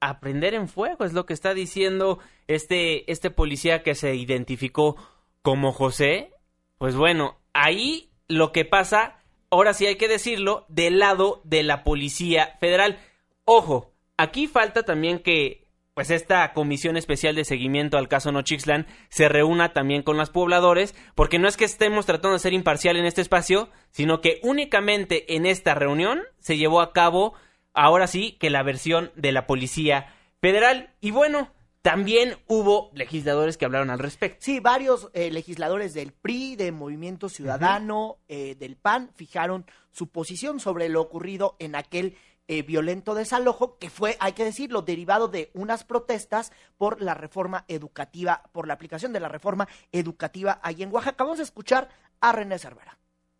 [0.00, 4.96] a prender en fuego, es lo que está diciendo este, este policía que se identificó
[5.42, 6.32] como José.
[6.78, 9.18] Pues bueno, ahí lo que pasa,
[9.50, 12.98] ahora sí hay que decirlo, del lado de la Policía Federal.
[13.44, 15.60] Ojo, aquí falta también que
[15.94, 20.94] pues esta comisión especial de seguimiento al caso Nochixlan se reúna también con los pobladores,
[21.14, 25.34] porque no es que estemos tratando de ser imparcial en este espacio, sino que únicamente
[25.36, 27.34] en esta reunión se llevó a cabo,
[27.74, 30.94] ahora sí, que la versión de la Policía Federal.
[31.00, 31.50] Y bueno,
[31.82, 34.38] también hubo legisladores que hablaron al respecto.
[34.40, 40.60] Sí, varios eh, legisladores del PRI, de Movimiento Ciudadano, eh, del PAN, fijaron su posición
[40.60, 42.16] sobre lo ocurrido en aquel
[42.48, 47.64] eh, violento desalojo que fue, hay que decirlo, derivado de unas protestas por la reforma
[47.68, 51.24] educativa, por la aplicación de la reforma educativa ahí en Oaxaca.
[51.24, 51.88] Vamos a escuchar
[52.20, 52.98] a René Cervera.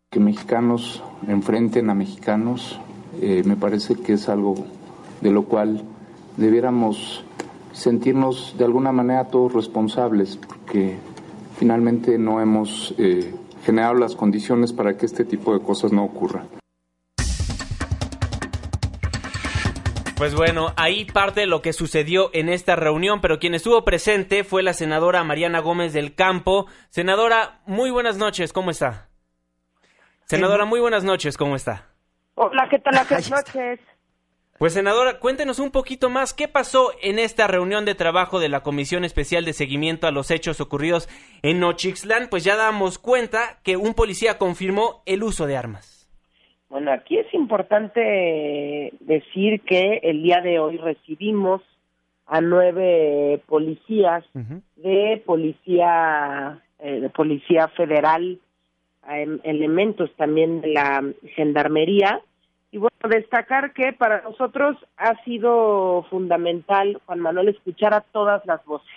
[0.09, 2.79] Que mexicanos enfrenten a mexicanos
[3.19, 4.55] eh, me parece que es algo
[5.21, 5.83] de lo cual
[6.37, 7.23] debiéramos
[7.73, 10.97] sentirnos de alguna manera todos responsables, porque
[11.57, 13.33] finalmente no hemos eh,
[13.65, 16.47] generado las condiciones para que este tipo de cosas no ocurran.
[20.17, 24.43] Pues bueno, ahí parte de lo que sucedió en esta reunión, pero quien estuvo presente
[24.43, 26.67] fue la senadora Mariana Gómez del Campo.
[26.89, 29.09] Senadora, muy buenas noches, ¿cómo está?
[30.25, 31.90] Senadora, muy buenas noches, ¿cómo está?
[32.43, 32.95] Hola, ¿qué tal?
[33.07, 33.79] Buenas noches.
[34.57, 38.61] Pues senadora, cuéntenos un poquito más qué pasó en esta reunión de trabajo de la
[38.61, 41.07] Comisión Especial de Seguimiento a los Hechos Ocurridos
[41.43, 42.29] en Nochixtlán.
[42.31, 46.09] Pues ya damos cuenta que un policía confirmó el uso de armas.
[46.67, 51.61] Bueno, aquí es importante decir que el día de hoy recibimos
[52.25, 54.23] a nueve policías
[54.77, 58.39] de policía eh, de policía federal,
[59.43, 61.03] elementos también de la
[61.35, 62.19] gendarmería
[62.71, 68.63] y bueno destacar que para nosotros ha sido fundamental Juan Manuel escuchar a todas las
[68.65, 68.89] voces,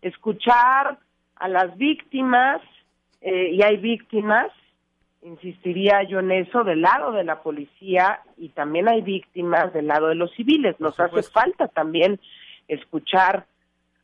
[0.00, 0.98] escuchar
[1.36, 2.62] a las víctimas
[3.20, 4.50] eh, y hay víctimas,
[5.22, 10.08] insistiría yo en eso, del lado de la policía y también hay víctimas del lado
[10.08, 10.78] de los civiles.
[10.78, 12.20] Nos hace falta también
[12.68, 13.46] escuchar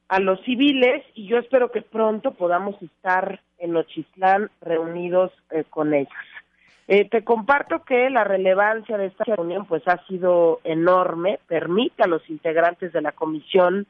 [0.09, 5.95] a los civiles y yo espero que pronto podamos estar en Nochislán reunidos eh, con
[5.95, 6.13] ellos.
[6.89, 12.07] Eh, te comparto que la relevancia de esta reunión pues ha sido enorme, permite a
[12.07, 13.87] los integrantes de la comisión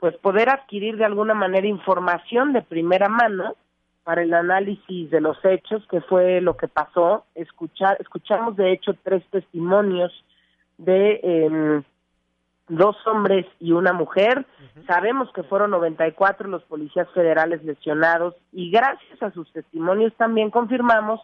[0.00, 3.54] pues poder adquirir de alguna manera información de primera mano
[4.02, 7.24] para el análisis de los hechos, que fue lo que pasó.
[7.34, 10.10] Escuchar, escuchamos de hecho tres testimonios
[10.78, 11.82] de em,
[12.68, 14.46] dos hombres y una mujer.
[14.86, 21.20] Sabemos que fueron 94 los policías federales lesionados y gracias a sus testimonios también confirmamos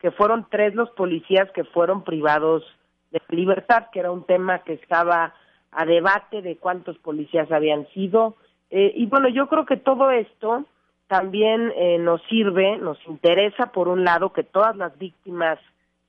[0.00, 2.64] que fueron tres los policías que fueron privados
[3.10, 5.34] de libertad, que era un tema que estaba
[5.72, 8.36] a debate de cuántos policías habían sido.
[8.70, 10.64] Eh, y bueno, yo creo que todo esto
[11.06, 15.58] también eh, nos sirve, nos interesa, por un lado, que todas las víctimas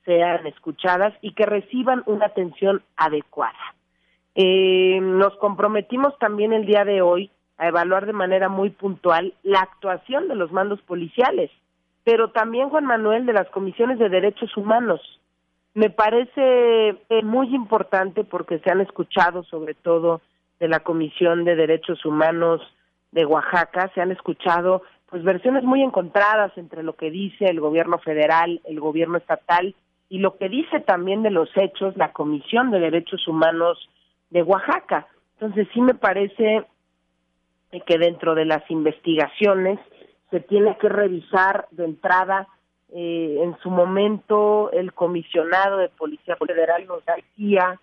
[0.06, 3.76] sean escuchadas y que reciban una atención adecuada.
[4.36, 9.60] Eh, nos comprometimos también el día de hoy a evaluar de manera muy puntual la
[9.60, 11.52] actuación de los mandos policiales,
[12.04, 15.02] pero también, Juan Manuel, de las comisiones de derechos humanos.
[15.74, 20.22] Me parece eh, muy importante porque se han escuchado, sobre todo
[20.60, 22.62] de la Comisión de Derechos Humanos
[23.12, 27.98] de Oaxaca, se han escuchado pues versiones muy encontradas entre lo que dice el gobierno
[28.00, 29.76] federal, el gobierno estatal
[30.08, 33.90] y lo que dice también de los hechos la Comisión de Derechos Humanos
[34.30, 35.08] de Oaxaca.
[35.34, 36.66] Entonces sí me parece
[37.86, 39.80] que dentro de las investigaciones
[40.32, 42.48] se tiene que revisar de entrada
[42.94, 47.80] eh, en su momento el comisionado de Policía Federal nos decía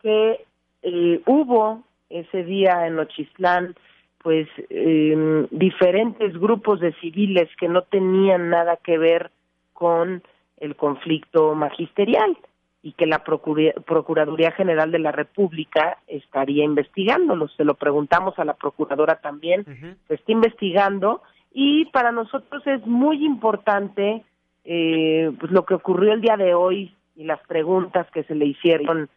[0.00, 0.44] que
[0.82, 3.74] eh, hubo ese día en Ochislán
[4.22, 9.30] pues eh, diferentes grupos de civiles que no tenían nada que ver
[9.72, 10.22] con
[10.58, 12.36] el conflicto magisterial
[12.84, 17.48] y que la Procuraduría General de la República estaría investigándolo.
[17.48, 19.64] Se lo preguntamos a la Procuradora también,
[20.06, 21.22] se está investigando
[21.54, 24.24] y para nosotros es muy importante
[24.64, 28.46] eh, pues lo que ocurrió el día de hoy y las preguntas que se le
[28.46, 29.08] hicieron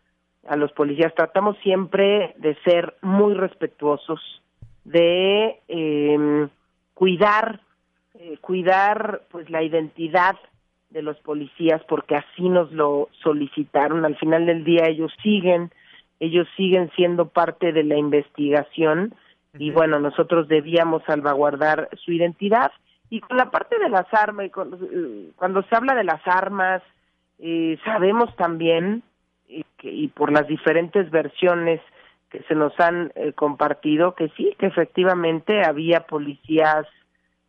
[0.47, 1.13] a los policías.
[1.15, 4.19] Tratamos siempre de ser muy respetuosos,
[4.83, 6.47] de eh,
[6.93, 7.61] cuidar,
[8.15, 10.35] eh, cuidar pues la identidad
[10.89, 14.05] de los policías porque así nos lo solicitaron.
[14.05, 15.71] Al final del día ellos siguen,
[16.19, 19.13] ellos siguen siendo parte de la investigación
[19.57, 22.71] y bueno, nosotros debíamos salvaguardar su identidad.
[23.09, 26.81] Y con la parte de las armas, eh, cuando se habla de las armas,
[27.39, 29.03] eh, sabemos también,
[29.49, 31.81] eh, que, y por las diferentes versiones
[32.29, 36.85] que se nos han compartido, que sí, que efectivamente había policías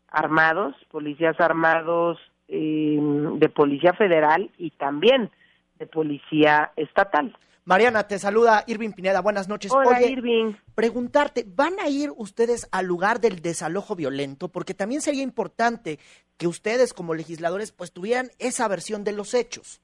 [0.09, 5.31] armados, policías armados eh, de Policía Federal y también
[5.79, 7.37] de Policía Estatal.
[7.67, 9.21] Mariana, te saluda Irving Pineda.
[9.21, 9.73] Buenas noches.
[9.75, 10.53] Hola, Irving.
[10.77, 14.47] Preguntarte, ¿van a ir ustedes al lugar del desalojo violento?
[14.47, 15.99] Porque también sería importante
[16.39, 19.83] que ustedes como legisladores pues tuvieran esa versión de los hechos.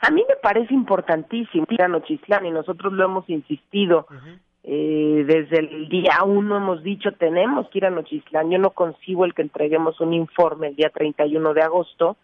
[0.00, 4.06] A mí me parece importantísimo ir a Nochislán y nosotros lo hemos insistido.
[4.62, 8.48] Eh, desde el día uno hemos dicho tenemos que ir a Nochislán.
[8.48, 12.16] Yo no consigo el que entreguemos un informe el día 31 de agosto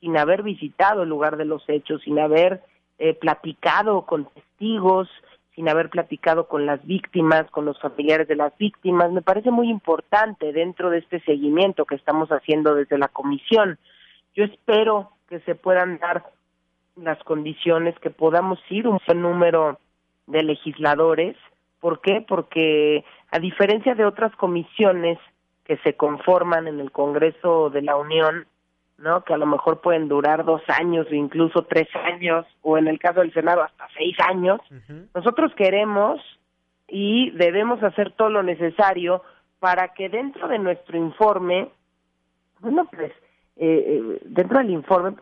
[0.00, 2.62] sin haber visitado el lugar de los hechos, sin haber
[3.00, 5.08] eh, platicado con testigos,
[5.56, 9.10] sin haber platicado con las víctimas, con los familiares de las víctimas.
[9.10, 13.76] Me parece muy importante dentro de este seguimiento que estamos haciendo desde la comisión.
[14.36, 16.26] Yo espero que se puedan dar
[16.94, 19.80] las condiciones, que podamos ir un buen número
[20.28, 21.36] de legisladores
[21.80, 22.24] ¿Por qué?
[22.26, 25.18] Porque a diferencia de otras comisiones
[25.64, 28.46] que se conforman en el Congreso de la Unión,
[29.00, 29.24] ¿no?
[29.24, 32.98] Que a lo mejor pueden durar dos años o incluso tres años, o en el
[32.98, 34.60] caso del Senado hasta seis años.
[35.14, 36.20] Nosotros queremos
[36.88, 39.22] y debemos hacer todo lo necesario
[39.58, 41.68] para que dentro de nuestro informe,
[42.60, 43.12] bueno, pues,
[43.56, 45.16] eh, eh dentro del informe,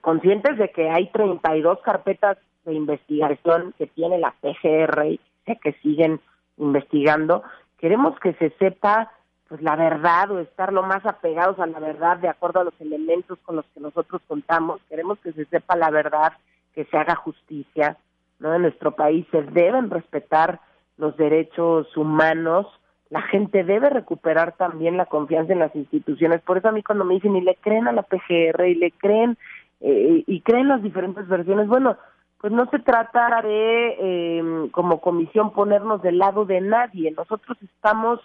[0.00, 5.18] conscientes de que hay 32 carpetas de investigación que tiene la PGR
[5.60, 6.20] que siguen
[6.56, 7.42] investigando.
[7.78, 9.10] Queremos que se sepa
[9.52, 12.80] pues la verdad o estar lo más apegados a la verdad de acuerdo a los
[12.80, 14.80] elementos con los que nosotros contamos.
[14.88, 16.32] Queremos que se sepa la verdad,
[16.74, 17.98] que se haga justicia.
[18.38, 18.54] ¿no?
[18.54, 20.58] En nuestro país se deben respetar
[20.96, 22.66] los derechos humanos.
[23.10, 26.40] La gente debe recuperar también la confianza en las instituciones.
[26.40, 28.90] Por eso a mí cuando me dicen y le creen a la PGR y le
[28.92, 29.36] creen
[29.82, 31.98] eh, y creen las diferentes versiones, bueno,
[32.40, 37.10] pues no se trata de, em, como comisión, ponernos del lado de nadie.
[37.10, 38.18] Nosotros estamos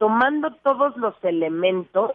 [0.00, 2.12] tomando todos los elementos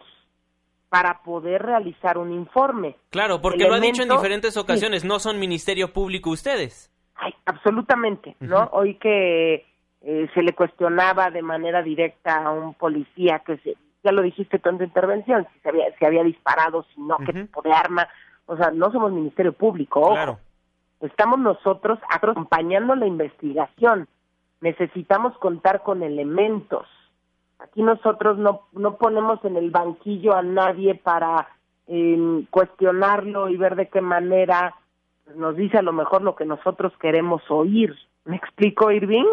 [0.88, 2.96] para poder realizar un informe.
[3.10, 6.92] Claro, porque lo ha dicho en diferentes ocasiones, no son ministerio público ustedes.
[7.14, 8.68] Ay, absolutamente, ¿no?
[8.72, 9.64] Hoy que
[10.02, 14.58] eh, se le cuestionaba de manera directa a un policía que se, ya lo dijiste
[14.58, 17.72] tú en tu intervención, si se había, si había disparado, si no, qué tipo de
[17.72, 18.08] arma,
[18.46, 20.14] o sea, no somos ministerio público, ojo.
[20.14, 20.38] Claro.
[21.02, 24.08] Estamos nosotros acompañando la investigación.
[24.60, 26.88] Necesitamos contar con elementos.
[27.58, 31.48] Aquí nosotros no, no ponemos en el banquillo a nadie para
[31.86, 34.74] eh, cuestionarlo y ver de qué manera
[35.34, 37.96] nos dice a lo mejor lo que nosotros queremos oír.
[38.24, 39.26] ¿Me explico, Irving?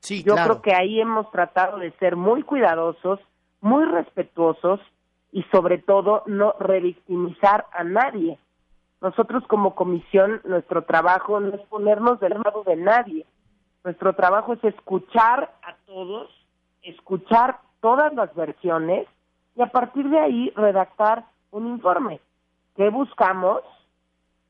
[0.00, 0.60] Sí, Yo claro.
[0.60, 3.20] creo que ahí hemos tratado de ser muy cuidadosos,
[3.60, 4.80] muy respetuosos
[5.32, 8.38] y sobre todo no revictimizar a nadie.
[9.00, 13.26] Nosotros como comisión, nuestro trabajo no es ponernos del lado de nadie.
[13.82, 16.30] Nuestro trabajo es escuchar a todos,
[16.84, 19.06] escuchar todas las versiones
[19.56, 22.20] y a partir de ahí redactar un informe.
[22.76, 23.60] ¿Qué buscamos?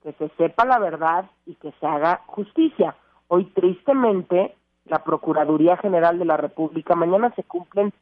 [0.03, 2.95] Que se sepa la verdad y que se haga justicia.
[3.29, 4.55] Hoy, tristemente,
[4.85, 7.93] la Procuraduría General de la República, mañana se cumplen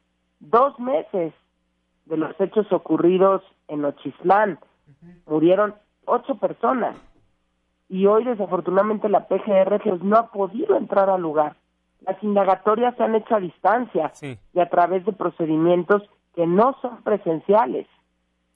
[0.41, 1.33] dos meses
[2.07, 4.59] de los hechos ocurridos en Ochislán.
[5.27, 5.75] Murieron
[6.05, 6.97] ocho personas.
[7.89, 11.57] Y hoy, desafortunadamente, la PGR pues, no ha podido entrar al lugar.
[12.07, 16.03] Las indagatorias se han hecho a distancia y a través de procedimientos
[16.35, 17.87] que no son presenciales.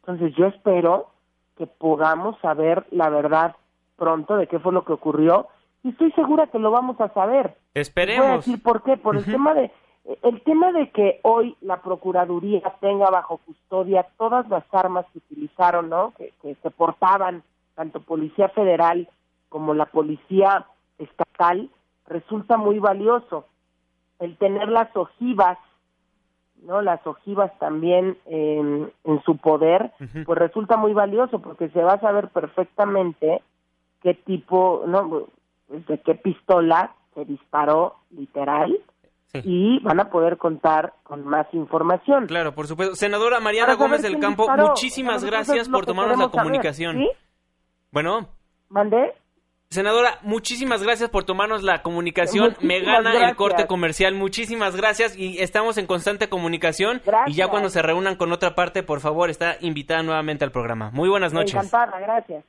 [0.00, 1.10] Entonces, yo espero
[1.56, 3.56] que podamos saber la verdad
[3.96, 5.48] pronto de qué fue lo que ocurrió
[5.82, 7.46] y estoy segura que lo vamos a saber.
[7.46, 8.36] Voy a Esperemos.
[8.44, 9.70] decir por qué, por el tema de
[10.22, 15.88] el tema de que hoy la procuraduría tenga bajo custodia todas las armas que utilizaron,
[15.88, 16.12] ¿no?
[16.16, 17.42] Que, que se portaban
[17.74, 19.08] tanto policía federal
[19.48, 20.66] como la policía
[20.98, 21.68] estatal
[22.08, 23.46] resulta muy valioso.
[24.18, 25.58] El tener las ojivas,
[26.62, 26.80] ¿no?
[26.82, 29.92] Las ojivas también en, en su poder,
[30.24, 33.42] pues resulta muy valioso porque se va a saber perfectamente
[34.02, 35.08] qué tipo, ¿no?
[35.08, 35.24] Pues,
[35.86, 38.78] de qué pistola se disparó literal
[39.44, 42.26] y van a poder contar con más información.
[42.26, 42.94] Claro, por supuesto.
[42.94, 44.68] Senadora Mariana Gómez del Campo, disparó.
[44.68, 46.96] muchísimas gracias por tomarnos la saber, comunicación.
[46.96, 47.10] ¿sí?
[47.92, 48.28] Bueno.
[48.68, 49.12] ¿Mandé?
[49.70, 52.56] Senadora, muchísimas gracias por tomarnos la comunicación.
[52.60, 53.36] Me gana el gracias.
[53.36, 54.14] corte comercial.
[54.14, 56.98] Muchísimas gracias y estamos en constante comunicación.
[57.04, 57.48] Y ya Gracias.
[57.48, 60.90] cuando se reúnan con otra parte, por favor, está invitada nuevamente al programa.
[60.92, 61.54] Muy buenas noches.
[61.54, 62.44] Encantada, gracias.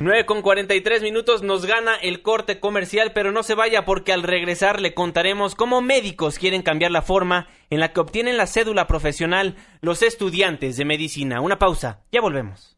[0.00, 4.24] 9 con 43 minutos nos gana el corte comercial, pero no se vaya porque al
[4.24, 8.88] regresar le contaremos cómo médicos quieren cambiar la forma en la que obtienen la cédula
[8.88, 11.40] profesional los estudiantes de medicina.
[11.40, 12.73] Una pausa, ya volvemos.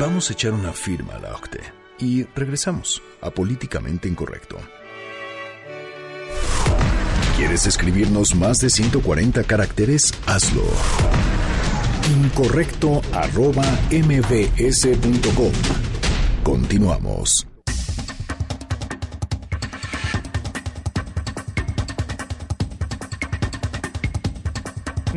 [0.00, 1.60] Vamos a echar una firma a la OCTE
[1.98, 4.56] y regresamos a Políticamente Incorrecto.
[7.36, 10.14] ¿Quieres escribirnos más de 140 caracteres?
[10.26, 10.62] Hazlo.
[12.22, 15.52] Incorrecto arroba mbs.com.
[16.44, 17.57] Continuamos.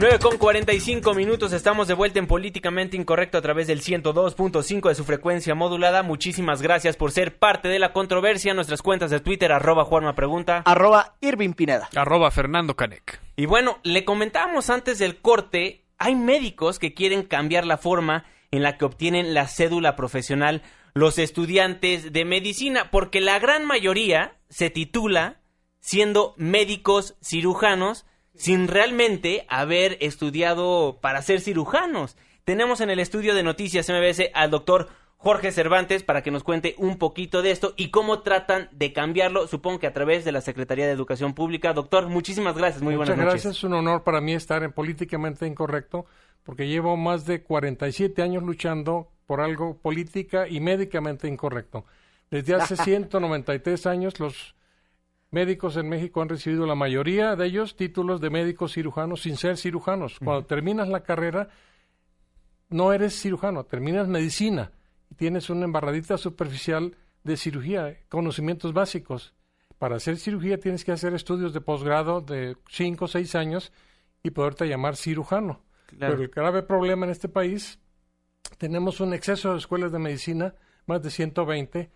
[0.02, 4.96] 9 con 45 minutos, estamos de vuelta en Políticamente Incorrecto a través del 102.5 de
[4.96, 6.02] su frecuencia modulada.
[6.02, 8.56] Muchísimas gracias por ser parte de la controversia.
[8.56, 10.64] Nuestras cuentas de Twitter, arroba Juanma Pregunta.
[10.66, 11.88] Arroba Irving Pineda.
[11.96, 13.22] Arroba Fernando Canek.
[13.36, 18.64] Y bueno, le comentábamos antes del corte, hay médicos que quieren cambiar la forma en
[18.64, 20.64] la que obtienen la cédula profesional
[20.96, 25.42] los estudiantes de medicina, porque la gran mayoría se titula
[25.80, 32.18] siendo médicos cirujanos sin realmente haber estudiado para ser cirujanos.
[32.44, 36.74] Tenemos en el estudio de noticias MBS al doctor Jorge Cervantes para que nos cuente
[36.80, 40.42] un poquito de esto y cómo tratan de cambiarlo, supongo que a través de la
[40.42, 41.74] Secretaría de Educación Pública.
[41.74, 43.44] Doctor, muchísimas gracias, muy Muchas buenas noches.
[43.44, 46.08] gracias, es un honor para mí estar en Políticamente Incorrecto,
[46.44, 51.86] porque llevo más de 47 años luchando por algo política y médicamente incorrecto.
[52.32, 54.56] Desde hace 193 años los
[55.32, 59.58] médicos en México han recibido la mayoría de ellos títulos de médicos cirujanos sin ser
[59.58, 60.20] cirujanos.
[60.20, 61.50] Cuando terminas la carrera,
[62.70, 64.72] no eres cirujano, terminas medicina
[65.10, 69.34] y tienes una embarradita superficial de cirugía, conocimientos básicos.
[69.78, 73.72] Para hacer cirugía tienes que hacer estudios de posgrado de 5 o 6 años
[74.24, 75.64] y poderte llamar cirujano.
[75.88, 76.14] Claro.
[76.14, 77.80] Pero el grave problema en este país,
[78.58, 80.56] tenemos un exceso de escuelas de medicina,
[80.86, 81.90] más de 120,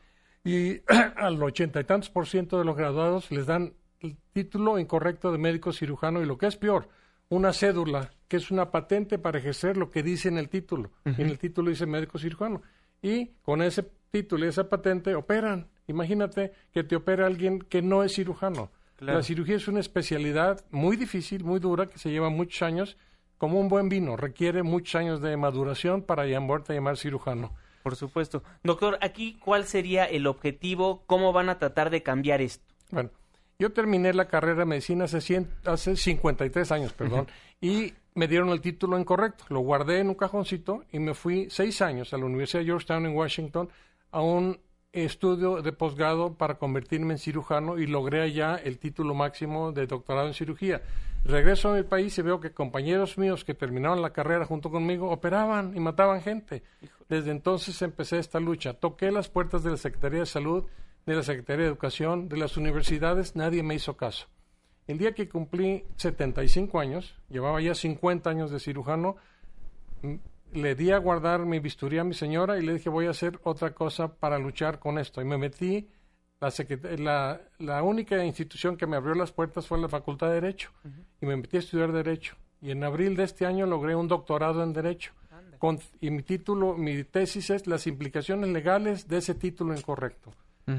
[0.45, 0.81] y
[1.17, 5.37] al ochenta y tantos por ciento de los graduados les dan el título incorrecto de
[5.37, 6.87] médico cirujano y lo que es peor,
[7.27, 10.91] una cédula que es una patente para ejercer lo que dice en el título.
[11.03, 12.61] En el título dice médico cirujano.
[13.01, 18.03] Y con ese título y esa patente operan Imagínate que te opera alguien que no
[18.03, 18.71] es cirujano.
[18.95, 19.19] Claro.
[19.19, 22.97] La cirugía es una especialidad muy difícil, muy dura, que se lleva muchos años,
[23.37, 27.53] como un buen vino, requiere muchos años de maduración para llamarte a llamar cirujano.
[27.85, 28.41] Por supuesto.
[28.63, 31.03] Doctor, aquí, ¿cuál sería el objetivo?
[31.05, 32.65] ¿Cómo van a tratar de cambiar esto?
[32.89, 33.11] Bueno,
[33.59, 37.27] yo terminé la carrera de medicina hace, 100 hace 53 años, perdón,
[37.61, 39.45] y me dieron el título incorrecto.
[39.49, 43.05] Lo guardé en un cajoncito y me fui seis años a la Universidad de Georgetown
[43.05, 43.69] en Washington
[44.09, 44.59] a un
[44.91, 50.25] estudio de posgrado para convertirme en cirujano y logré allá el título máximo de doctorado
[50.25, 50.81] en cirugía.
[51.25, 55.09] Regreso a mi país y veo que compañeros míos que terminaron la carrera junto conmigo
[55.09, 56.61] operaban y mataban gente.
[57.09, 58.75] Desde entonces empecé esta lucha.
[58.75, 60.65] Toqué las puertas de la Secretaría de Salud,
[61.07, 64.27] de la Secretaría de Educación, de las universidades, nadie me hizo caso.
[64.85, 69.15] El día que cumplí 75 años, llevaba ya 50 años de cirujano,
[70.53, 73.39] le di a guardar mi bisturí a mi señora y le dije voy a hacer
[73.43, 75.23] otra cosa para luchar con esto.
[75.23, 75.89] Y me metí,
[76.45, 80.35] la, secret- la, la única institución que me abrió las puertas fue la Facultad de
[80.35, 80.69] Derecho.
[81.21, 82.35] Y me metí a estudiar Derecho.
[82.61, 85.11] Y en abril de este año logré un doctorado en Derecho.
[85.59, 90.31] Con- y mi título, mi tesis es las implicaciones legales de ese título incorrecto.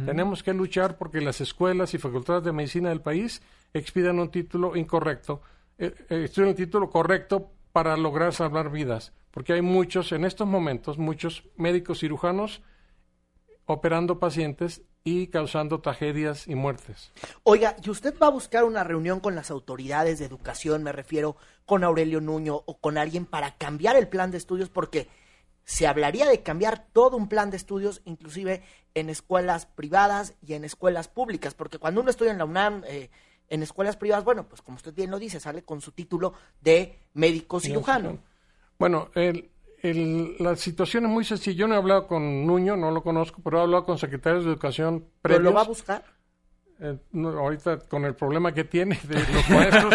[0.05, 3.41] Tenemos que luchar porque las escuelas y facultades de medicina del país
[3.73, 5.41] expidan un título incorrecto,
[5.79, 10.99] eh, eh, un título correcto para lograr salvar vidas, porque hay muchos, en estos momentos,
[10.99, 12.63] muchos médicos cirujanos
[13.67, 17.13] operando pacientes y causando tragedias y muertes.
[17.45, 21.37] Oiga, ¿y usted va a buscar una reunión con las autoridades de educación, me refiero
[21.65, 24.69] con Aurelio Nuño o con alguien para cambiar el plan de estudios?
[24.69, 25.09] Porque
[25.65, 28.63] se hablaría de cambiar todo un plan de estudios, inclusive
[28.95, 33.11] en escuelas privadas y en escuelas públicas, porque cuando uno estudia en la UNAM, eh,
[33.49, 36.99] en escuelas privadas, bueno, pues como usted bien lo dice, sale con su título de
[37.15, 38.19] médico cirujano.
[38.79, 39.51] Bueno, el-
[39.91, 41.57] el- la situación es muy sencilla.
[41.59, 44.51] Yo no he hablado con Nuño, no lo conozco, pero he hablado con secretarios de
[44.51, 45.45] educación ¿Pero previos.
[45.45, 46.05] lo va a buscar?
[46.79, 49.95] Eh, no, ahorita con el problema que tiene de los maestros,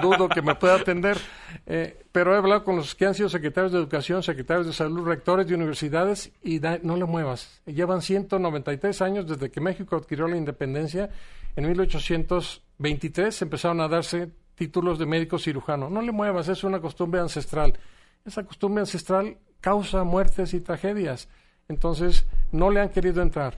[0.00, 1.18] dudo que me pueda atender.
[1.66, 5.04] Eh, pero he hablado con los que han sido secretarios de educación, secretarios de salud,
[5.06, 7.60] rectores de universidades y da- no le muevas.
[7.66, 11.10] Llevan 193 años desde que México adquirió la independencia.
[11.56, 15.90] En 1823 empezaron a darse títulos de médico cirujano.
[15.90, 17.78] No le muevas, es una costumbre ancestral.
[18.24, 21.28] Esa costumbre ancestral causa muertes y tragedias.
[21.68, 23.54] Entonces, no le han querido entrar.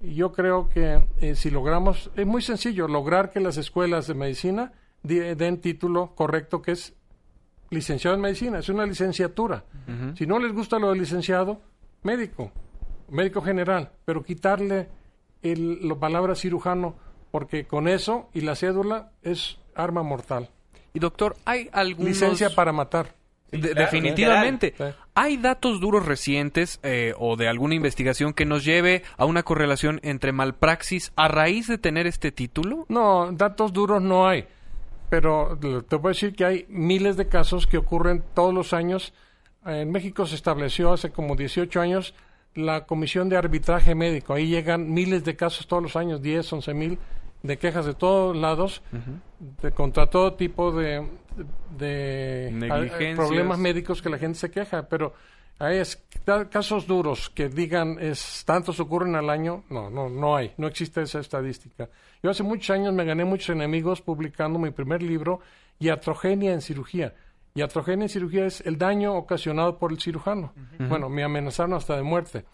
[0.00, 4.72] Yo creo que eh, si logramos, es muy sencillo, lograr que las escuelas de medicina
[5.02, 6.94] di- den título correcto que es
[7.70, 9.64] licenciado en medicina, es una licenciatura.
[10.16, 11.60] Si no les gusta lo de licenciado,
[12.02, 12.50] médico,
[13.10, 14.88] médico general, pero quitarle
[15.42, 16.94] el, la palabra cirujano,
[17.30, 20.48] porque con eso y la cédula es arma mortal.
[20.94, 22.08] Y doctor, ¿hay algunos...
[22.08, 23.14] Licencia para matar.
[23.50, 24.66] De- claro, definitivamente.
[24.72, 24.96] literal.
[25.14, 30.00] ¿Hay datos duros recientes eh, o de alguna investigación que nos lleve a una correlación
[30.02, 32.84] entre malpraxis a raíz de tener este título?
[32.88, 34.46] No, datos duros no hay.
[35.10, 39.14] Pero te puedo decir que hay miles de casos que ocurren todos los años.
[39.64, 42.14] En México se estableció hace como 18 años
[42.54, 44.34] la Comisión de Arbitraje Médico.
[44.34, 46.98] Ahí llegan miles de casos todos los años, 10, 11 mil,
[47.42, 48.82] de quejas de todos lados,
[49.62, 51.06] de, contra todo tipo de,
[51.76, 53.16] de Negligencias.
[53.16, 54.88] problemas médicos que la gente se queja.
[54.88, 55.14] Pero
[55.58, 55.82] hay
[56.50, 61.02] casos duros que digan es tantos ocurren al año, no, no, no hay, no existe
[61.02, 61.88] esa estadística.
[62.22, 65.40] Yo hace muchos años me gané muchos enemigos publicando mi primer libro,
[65.80, 67.14] Iatrogenia en cirugía.
[67.54, 70.52] Iatrogenia en cirugía es el daño ocasionado por el cirujano.
[70.78, 72.44] Bueno, me amenazaron hasta de muerte.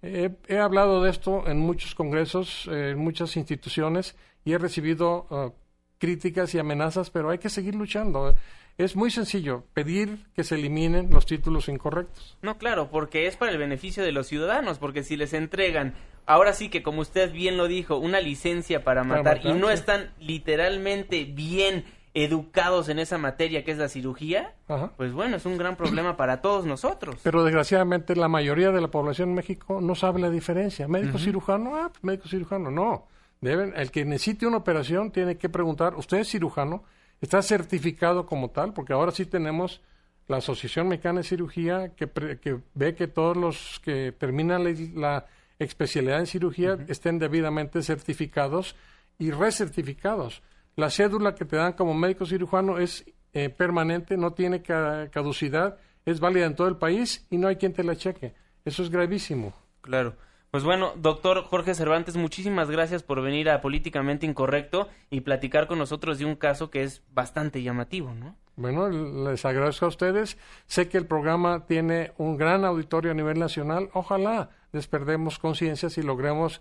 [0.00, 5.50] He, he hablado de esto en muchos congresos, en muchas instituciones y he recibido eh,
[5.98, 8.34] críticas y amenazas, pero hay que seguir luchando.
[8.76, 12.36] Es muy sencillo pedir que se eliminen los títulos incorrectos.
[12.42, 15.94] No, claro, porque es para el beneficio de los ciudadanos, porque si les entregan,
[16.26, 19.68] ahora sí que como usted bien lo dijo, una licencia para Para matar y no
[19.68, 19.74] sí.
[19.74, 21.84] están literalmente bien
[22.14, 24.92] educados en esa materia que es la cirugía, Ajá.
[24.96, 27.16] pues bueno, es un gran problema para todos nosotros.
[27.24, 30.86] Pero desgraciadamente la mayoría de la población en México no sabe la diferencia.
[30.86, 33.06] Médico cirujano, ah, pues médico cirujano, no.
[33.44, 36.82] Deben, el que necesite una operación tiene que preguntar, ¿usted es cirujano?
[37.20, 38.72] ¿Está certificado como tal?
[38.72, 39.82] Porque ahora sí tenemos
[40.28, 44.70] la Asociación Mexicana de Cirugía que, pre- que ve que todos los que terminan la,
[44.94, 45.26] la
[45.58, 48.76] especialidad en cirugía estén debidamente certificados
[49.18, 50.42] y recertificados.
[50.76, 55.76] La cédula que te dan como médico cirujano es eh, permanente, no tiene ca- caducidad,
[56.06, 58.34] es válida en todo el país y no hay quien te la cheque.
[58.64, 59.52] Eso es gravísimo.
[59.82, 60.14] Claro.
[60.54, 65.80] Pues bueno, doctor Jorge Cervantes, muchísimas gracias por venir a Políticamente Incorrecto y platicar con
[65.80, 68.36] nosotros de un caso que es bastante llamativo, ¿no?
[68.54, 70.38] Bueno, les agradezco a ustedes.
[70.68, 73.90] Sé que el programa tiene un gran auditorio a nivel nacional.
[73.94, 76.60] Ojalá desperdemos conciencias y logremos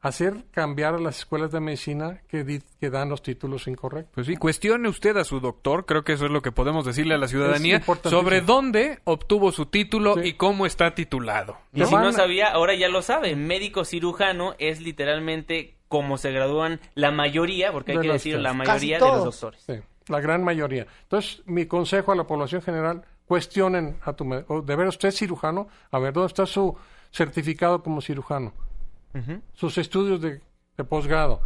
[0.00, 4.14] hacer cambiar a las escuelas de medicina que, di- que dan los títulos incorrectos.
[4.14, 7.14] Pues sí, cuestione usted a su doctor, creo que eso es lo que podemos decirle
[7.14, 11.56] a la ciudadanía, sobre dónde obtuvo su título y cómo está titulado.
[11.74, 13.34] Y si no sabía, ahora ya lo sabe.
[13.34, 18.42] Médico cirujano es literalmente como se gradúan la mayoría, porque hay De que decir tres.
[18.42, 19.62] la mayoría de los doctores.
[19.66, 19.74] Sí,
[20.08, 20.86] la gran mayoría.
[21.02, 24.62] Entonces, mi consejo a la población general, cuestionen a tu médico.
[24.62, 25.68] ¿De ver usted es cirujano?
[25.90, 26.76] A ver, ¿dónde está su
[27.10, 28.52] certificado como cirujano?
[29.54, 30.40] Sus estudios de,
[30.76, 31.40] de posgrado.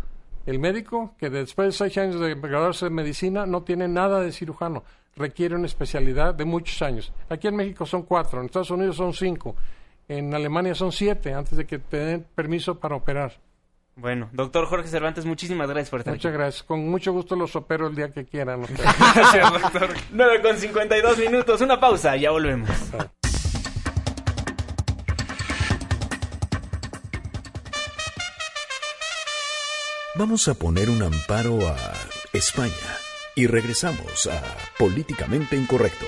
[0.45, 4.33] El médico, que después de seis años de graduarse de medicina, no tiene nada de
[4.33, 4.83] cirujano.
[5.17, 7.13] Requiere una especialidad de muchos años.
[7.29, 9.55] Aquí en México son cuatro, en Estados Unidos son cinco,
[10.09, 13.39] en Alemania son siete, antes de que te den permiso para operar.
[13.95, 16.39] Bueno, doctor Jorge Cervantes, muchísimas gracias por estar Muchas aquí.
[16.39, 16.63] gracias.
[16.63, 18.63] Con mucho gusto los opero el día que quieran.
[19.15, 19.89] Gracias, doctor.
[20.13, 22.69] 9 con 52 minutos, una pausa, ya volvemos.
[30.15, 31.75] Vamos a poner un amparo a
[32.35, 32.71] España
[33.35, 34.43] y regresamos a
[34.79, 36.05] Políticamente Incorrecto.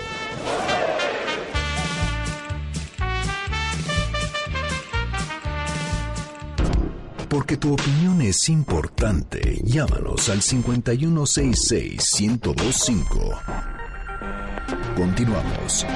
[7.31, 13.41] Porque tu opinión es importante, llámanos al 5166-1025.
[14.95, 15.87] Continuamos.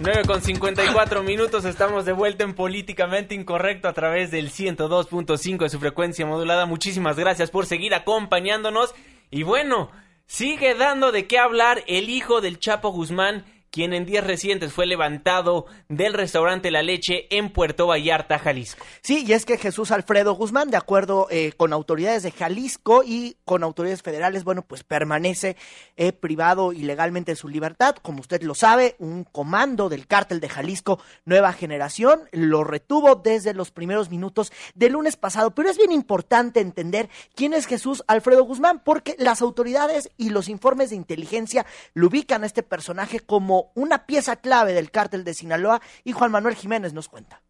[0.00, 5.68] Nueve con 54 minutos, estamos de vuelta en Políticamente Incorrecto a través del 102.5 de
[5.68, 6.66] su frecuencia modulada.
[6.66, 8.94] Muchísimas gracias por seguir acompañándonos.
[9.32, 9.90] Y bueno,
[10.24, 14.86] sigue dando de qué hablar el hijo del Chapo Guzmán, quien en días recientes fue
[14.86, 18.84] levantado del restaurante La Leche en Puerto Vallarta, Jalisco.
[19.02, 23.36] Sí, y es que Jesús Alfredo Guzmán, de acuerdo eh, con autoridades de Jalisco y
[23.44, 25.56] con autoridades federales, bueno, pues permanece
[25.96, 27.96] eh, privado ilegalmente de su libertad.
[28.02, 33.54] Como usted lo sabe, un comando del cártel de Jalisco Nueva Generación lo retuvo desde
[33.54, 35.54] los primeros minutos del lunes pasado.
[35.54, 40.48] Pero es bien importante entender quién es Jesús Alfredo Guzmán, porque las autoridades y los
[40.48, 45.34] informes de inteligencia lo ubican a este personaje como una pieza clave del cártel de
[45.34, 47.42] Sinaloa y Juan Manuel Jiménez nos cuenta.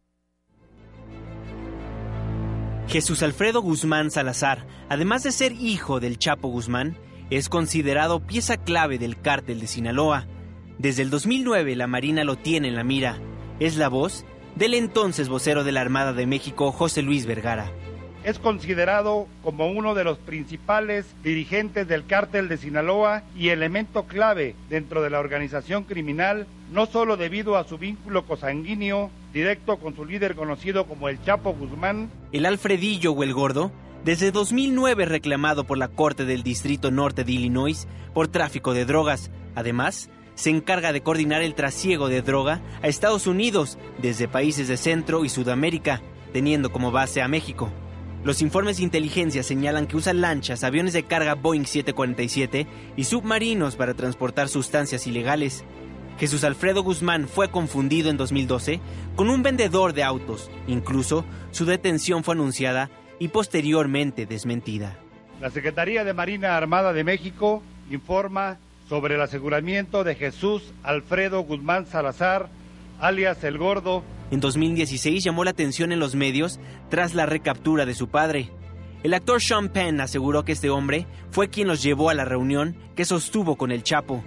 [2.87, 6.97] Jesús Alfredo Guzmán Salazar, además de ser hijo del Chapo Guzmán,
[7.29, 10.25] es considerado pieza clave del cártel de Sinaloa.
[10.79, 13.19] Desde el 2009 la Marina lo tiene en la mira.
[13.59, 17.71] Es la voz del entonces vocero de la Armada de México, José Luis Vergara.
[18.23, 24.55] Es considerado como uno de los principales dirigentes del cártel de Sinaloa y elemento clave
[24.69, 30.05] dentro de la organización criminal, no solo debido a su vínculo consanguíneo directo con su
[30.05, 33.71] líder conocido como el Chapo Guzmán, El Alfredillo o el Gordo,
[34.03, 39.31] desde 2009 reclamado por la Corte del Distrito Norte de Illinois por tráfico de drogas.
[39.55, 44.77] Además, se encarga de coordinar el trasiego de droga a Estados Unidos desde países de
[44.77, 46.01] Centro y Sudamérica,
[46.33, 47.69] teniendo como base a México.
[48.23, 52.67] Los informes de inteligencia señalan que usa lanchas, aviones de carga Boeing 747
[52.97, 55.63] y submarinos para transportar sustancias ilegales.
[56.19, 58.81] Jesús Alfredo Guzmán fue confundido en 2012
[59.15, 60.51] con un vendedor de autos.
[60.67, 62.89] Incluso su detención fue anunciada
[63.19, 64.97] y posteriormente desmentida.
[65.39, 68.57] la Secretaría de Marina Armada de México informa
[68.89, 72.49] sobre el aseguramiento de Jesús Alfredo Guzmán Salazar,
[72.99, 77.95] alias El Gordo, En 2016 llamó la atención en los medios tras la recaptura de
[77.95, 78.51] su padre.
[79.01, 82.75] El actor Sean Penn aseguró que este hombre fue quien los llevó a la reunión
[82.95, 84.23] que sostuvo con el Chapo.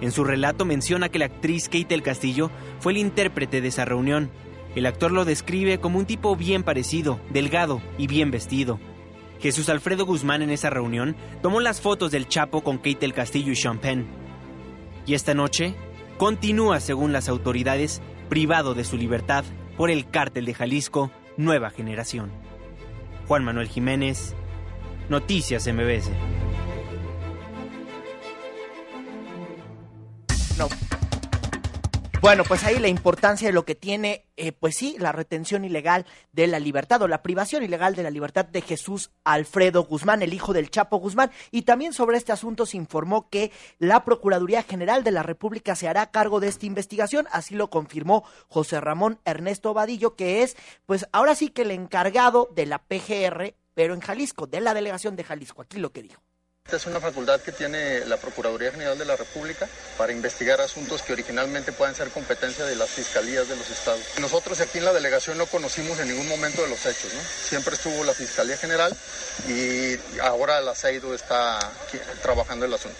[0.00, 2.50] En su relato menciona que la actriz Kate del Castillo
[2.80, 4.30] fue el intérprete de esa reunión.
[4.74, 8.80] El actor lo describe como un tipo bien parecido, delgado y bien vestido.
[9.40, 13.52] Jesús Alfredo Guzmán en esa reunión tomó las fotos del Chapo con Kate del Castillo
[13.52, 14.06] y Sean Penn.
[15.06, 15.76] Y esta noche
[16.16, 19.44] continúa, según las autoridades, privado de su libertad
[19.76, 22.30] por el cártel de Jalisco Nueva Generación.
[23.28, 24.34] Juan Manuel Jiménez,
[25.08, 26.10] Noticias MBS.
[32.26, 36.06] Bueno, pues ahí la importancia de lo que tiene, eh, pues sí, la retención ilegal
[36.32, 40.34] de la libertad o la privación ilegal de la libertad de Jesús Alfredo Guzmán, el
[40.34, 41.30] hijo del Chapo Guzmán.
[41.52, 45.86] Y también sobre este asunto se informó que la Procuraduría General de la República se
[45.86, 47.28] hará cargo de esta investigación.
[47.30, 52.50] Así lo confirmó José Ramón Ernesto Vadillo, que es, pues ahora sí que el encargado
[52.56, 55.62] de la PGR, pero en Jalisco, de la delegación de Jalisco.
[55.62, 56.20] Aquí lo que dijo.
[56.66, 61.00] Esta es una facultad que tiene la Procuraduría General de la República para investigar asuntos
[61.00, 64.02] que originalmente puedan ser competencia de las fiscalías de los estados.
[64.20, 67.20] Nosotros aquí en la delegación no conocimos en ningún momento de los hechos, ¿no?
[67.20, 68.92] Siempre estuvo la Fiscalía General
[69.48, 71.70] y ahora la CEIDO está
[72.20, 72.98] trabajando el asunto.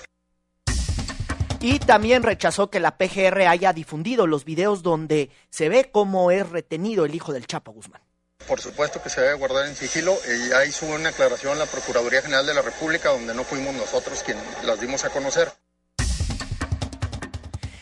[1.58, 6.48] Y también rechazó que la PGR haya difundido los videos donde se ve cómo es
[6.48, 8.05] retenido el hijo del Chapo Guzmán.
[8.46, 10.12] Por supuesto que se debe guardar en sigilo.
[10.26, 14.22] Eh, ya hizo una aclaración la Procuraduría General de la República donde no fuimos nosotros
[14.22, 15.52] quienes las dimos a conocer.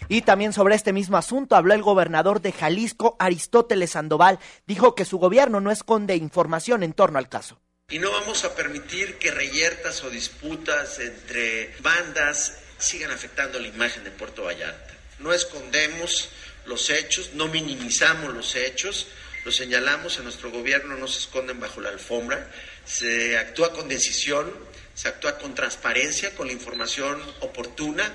[0.08, 4.38] Y también sobre este mismo asunto habló el gobernador de Jalisco, Aristóteles Sandoval.
[4.66, 7.60] Dijo que su gobierno no esconde información en torno al caso.
[7.88, 14.04] Y no vamos a permitir que reyertas o disputas entre bandas sigan afectando la imagen
[14.04, 14.94] de Puerto Vallarta.
[15.18, 16.30] No escondemos
[16.66, 19.08] los hechos, no minimizamos los hechos,
[19.44, 22.50] los señalamos, en nuestro gobierno no se esconden bajo la alfombra,
[22.84, 24.50] se actúa con decisión,
[24.94, 28.10] se actúa con transparencia, con la información oportuna,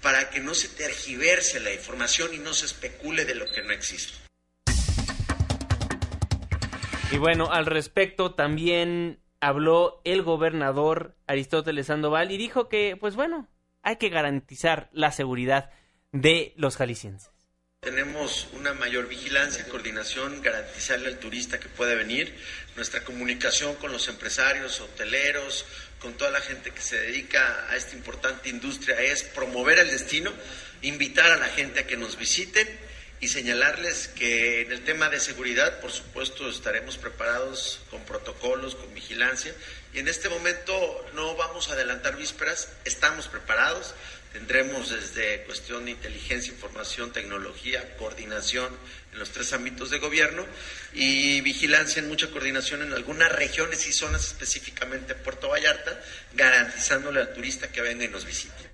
[0.00, 3.72] para que no se tergiverse la información y no se especule de lo que no
[3.72, 4.14] existe.
[7.12, 13.48] Y bueno, al respecto también habló el gobernador Aristóteles Sandoval y dijo que, pues bueno,
[13.82, 15.70] hay que garantizar la seguridad
[16.10, 17.31] de los jaliscienses.
[17.84, 22.32] Tenemos una mayor vigilancia, coordinación, garantizarle al turista que puede venir.
[22.76, 25.64] Nuestra comunicación con los empresarios, hoteleros,
[25.98, 30.32] con toda la gente que se dedica a esta importante industria es promover el destino,
[30.82, 32.68] invitar a la gente a que nos visiten
[33.18, 38.94] y señalarles que en el tema de seguridad, por supuesto, estaremos preparados con protocolos, con
[38.94, 39.52] vigilancia.
[39.92, 43.92] Y en este momento no vamos a adelantar vísperas, estamos preparados.
[44.32, 48.74] Tendremos desde cuestión de inteligencia, información, tecnología, coordinación
[49.12, 50.46] en los tres ámbitos de gobierno
[50.94, 56.00] y vigilancia en mucha coordinación en algunas regiones y zonas, específicamente Puerto Vallarta,
[56.32, 58.72] garantizándole al turista que venga y nos visite.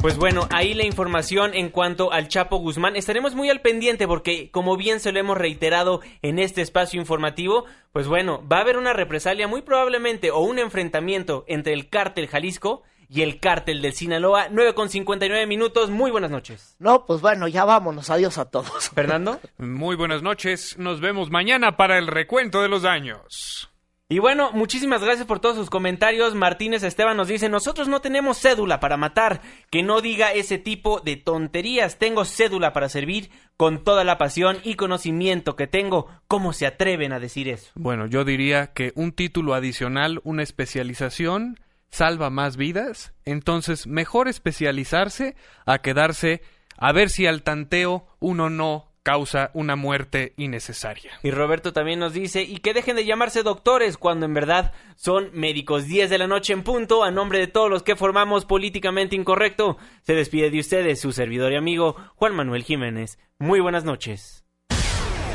[0.00, 2.96] Pues bueno, ahí la información en cuanto al Chapo Guzmán.
[2.96, 7.66] Estaremos muy al pendiente porque, como bien se lo hemos reiterado en este espacio informativo,
[7.92, 12.28] pues bueno, va a haber una represalia muy probablemente o un enfrentamiento entre el cártel
[12.28, 14.46] Jalisco y el cártel del Sinaloa.
[14.50, 15.90] 9 con 59 minutos.
[15.90, 16.76] Muy buenas noches.
[16.78, 18.08] No, pues bueno, ya vámonos.
[18.08, 18.90] Adiós a todos.
[18.94, 19.40] Fernando.
[19.58, 20.78] Muy buenas noches.
[20.78, 23.66] Nos vemos mañana para el recuento de los daños.
[24.08, 26.34] Y bueno, muchísimas gracias por todos sus comentarios.
[26.34, 29.40] Martínez Esteban nos dice, nosotros no tenemos cédula para matar.
[29.70, 31.98] Que no diga ese tipo de tonterías.
[31.98, 36.08] Tengo cédula para servir con toda la pasión y conocimiento que tengo.
[36.28, 37.70] ¿Cómo se atreven a decir eso?
[37.74, 41.56] Bueno, yo diría que un título adicional, una especialización,
[41.90, 43.12] salva más vidas.
[43.24, 45.36] Entonces, mejor especializarse
[45.66, 46.42] a quedarse
[46.76, 51.12] a ver si al tanteo uno no causa una muerte innecesaria.
[51.22, 55.30] Y Roberto también nos dice, y que dejen de llamarse doctores cuando en verdad son
[55.32, 55.86] médicos.
[55.86, 59.78] 10 de la noche en punto, a nombre de todos los que formamos Políticamente Incorrecto,
[60.02, 63.18] se despide de ustedes su servidor y amigo Juan Manuel Jiménez.
[63.38, 64.44] Muy buenas noches.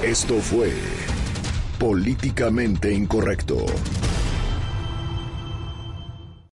[0.04, 0.72] Esto fue
[1.80, 3.66] Políticamente Incorrecto.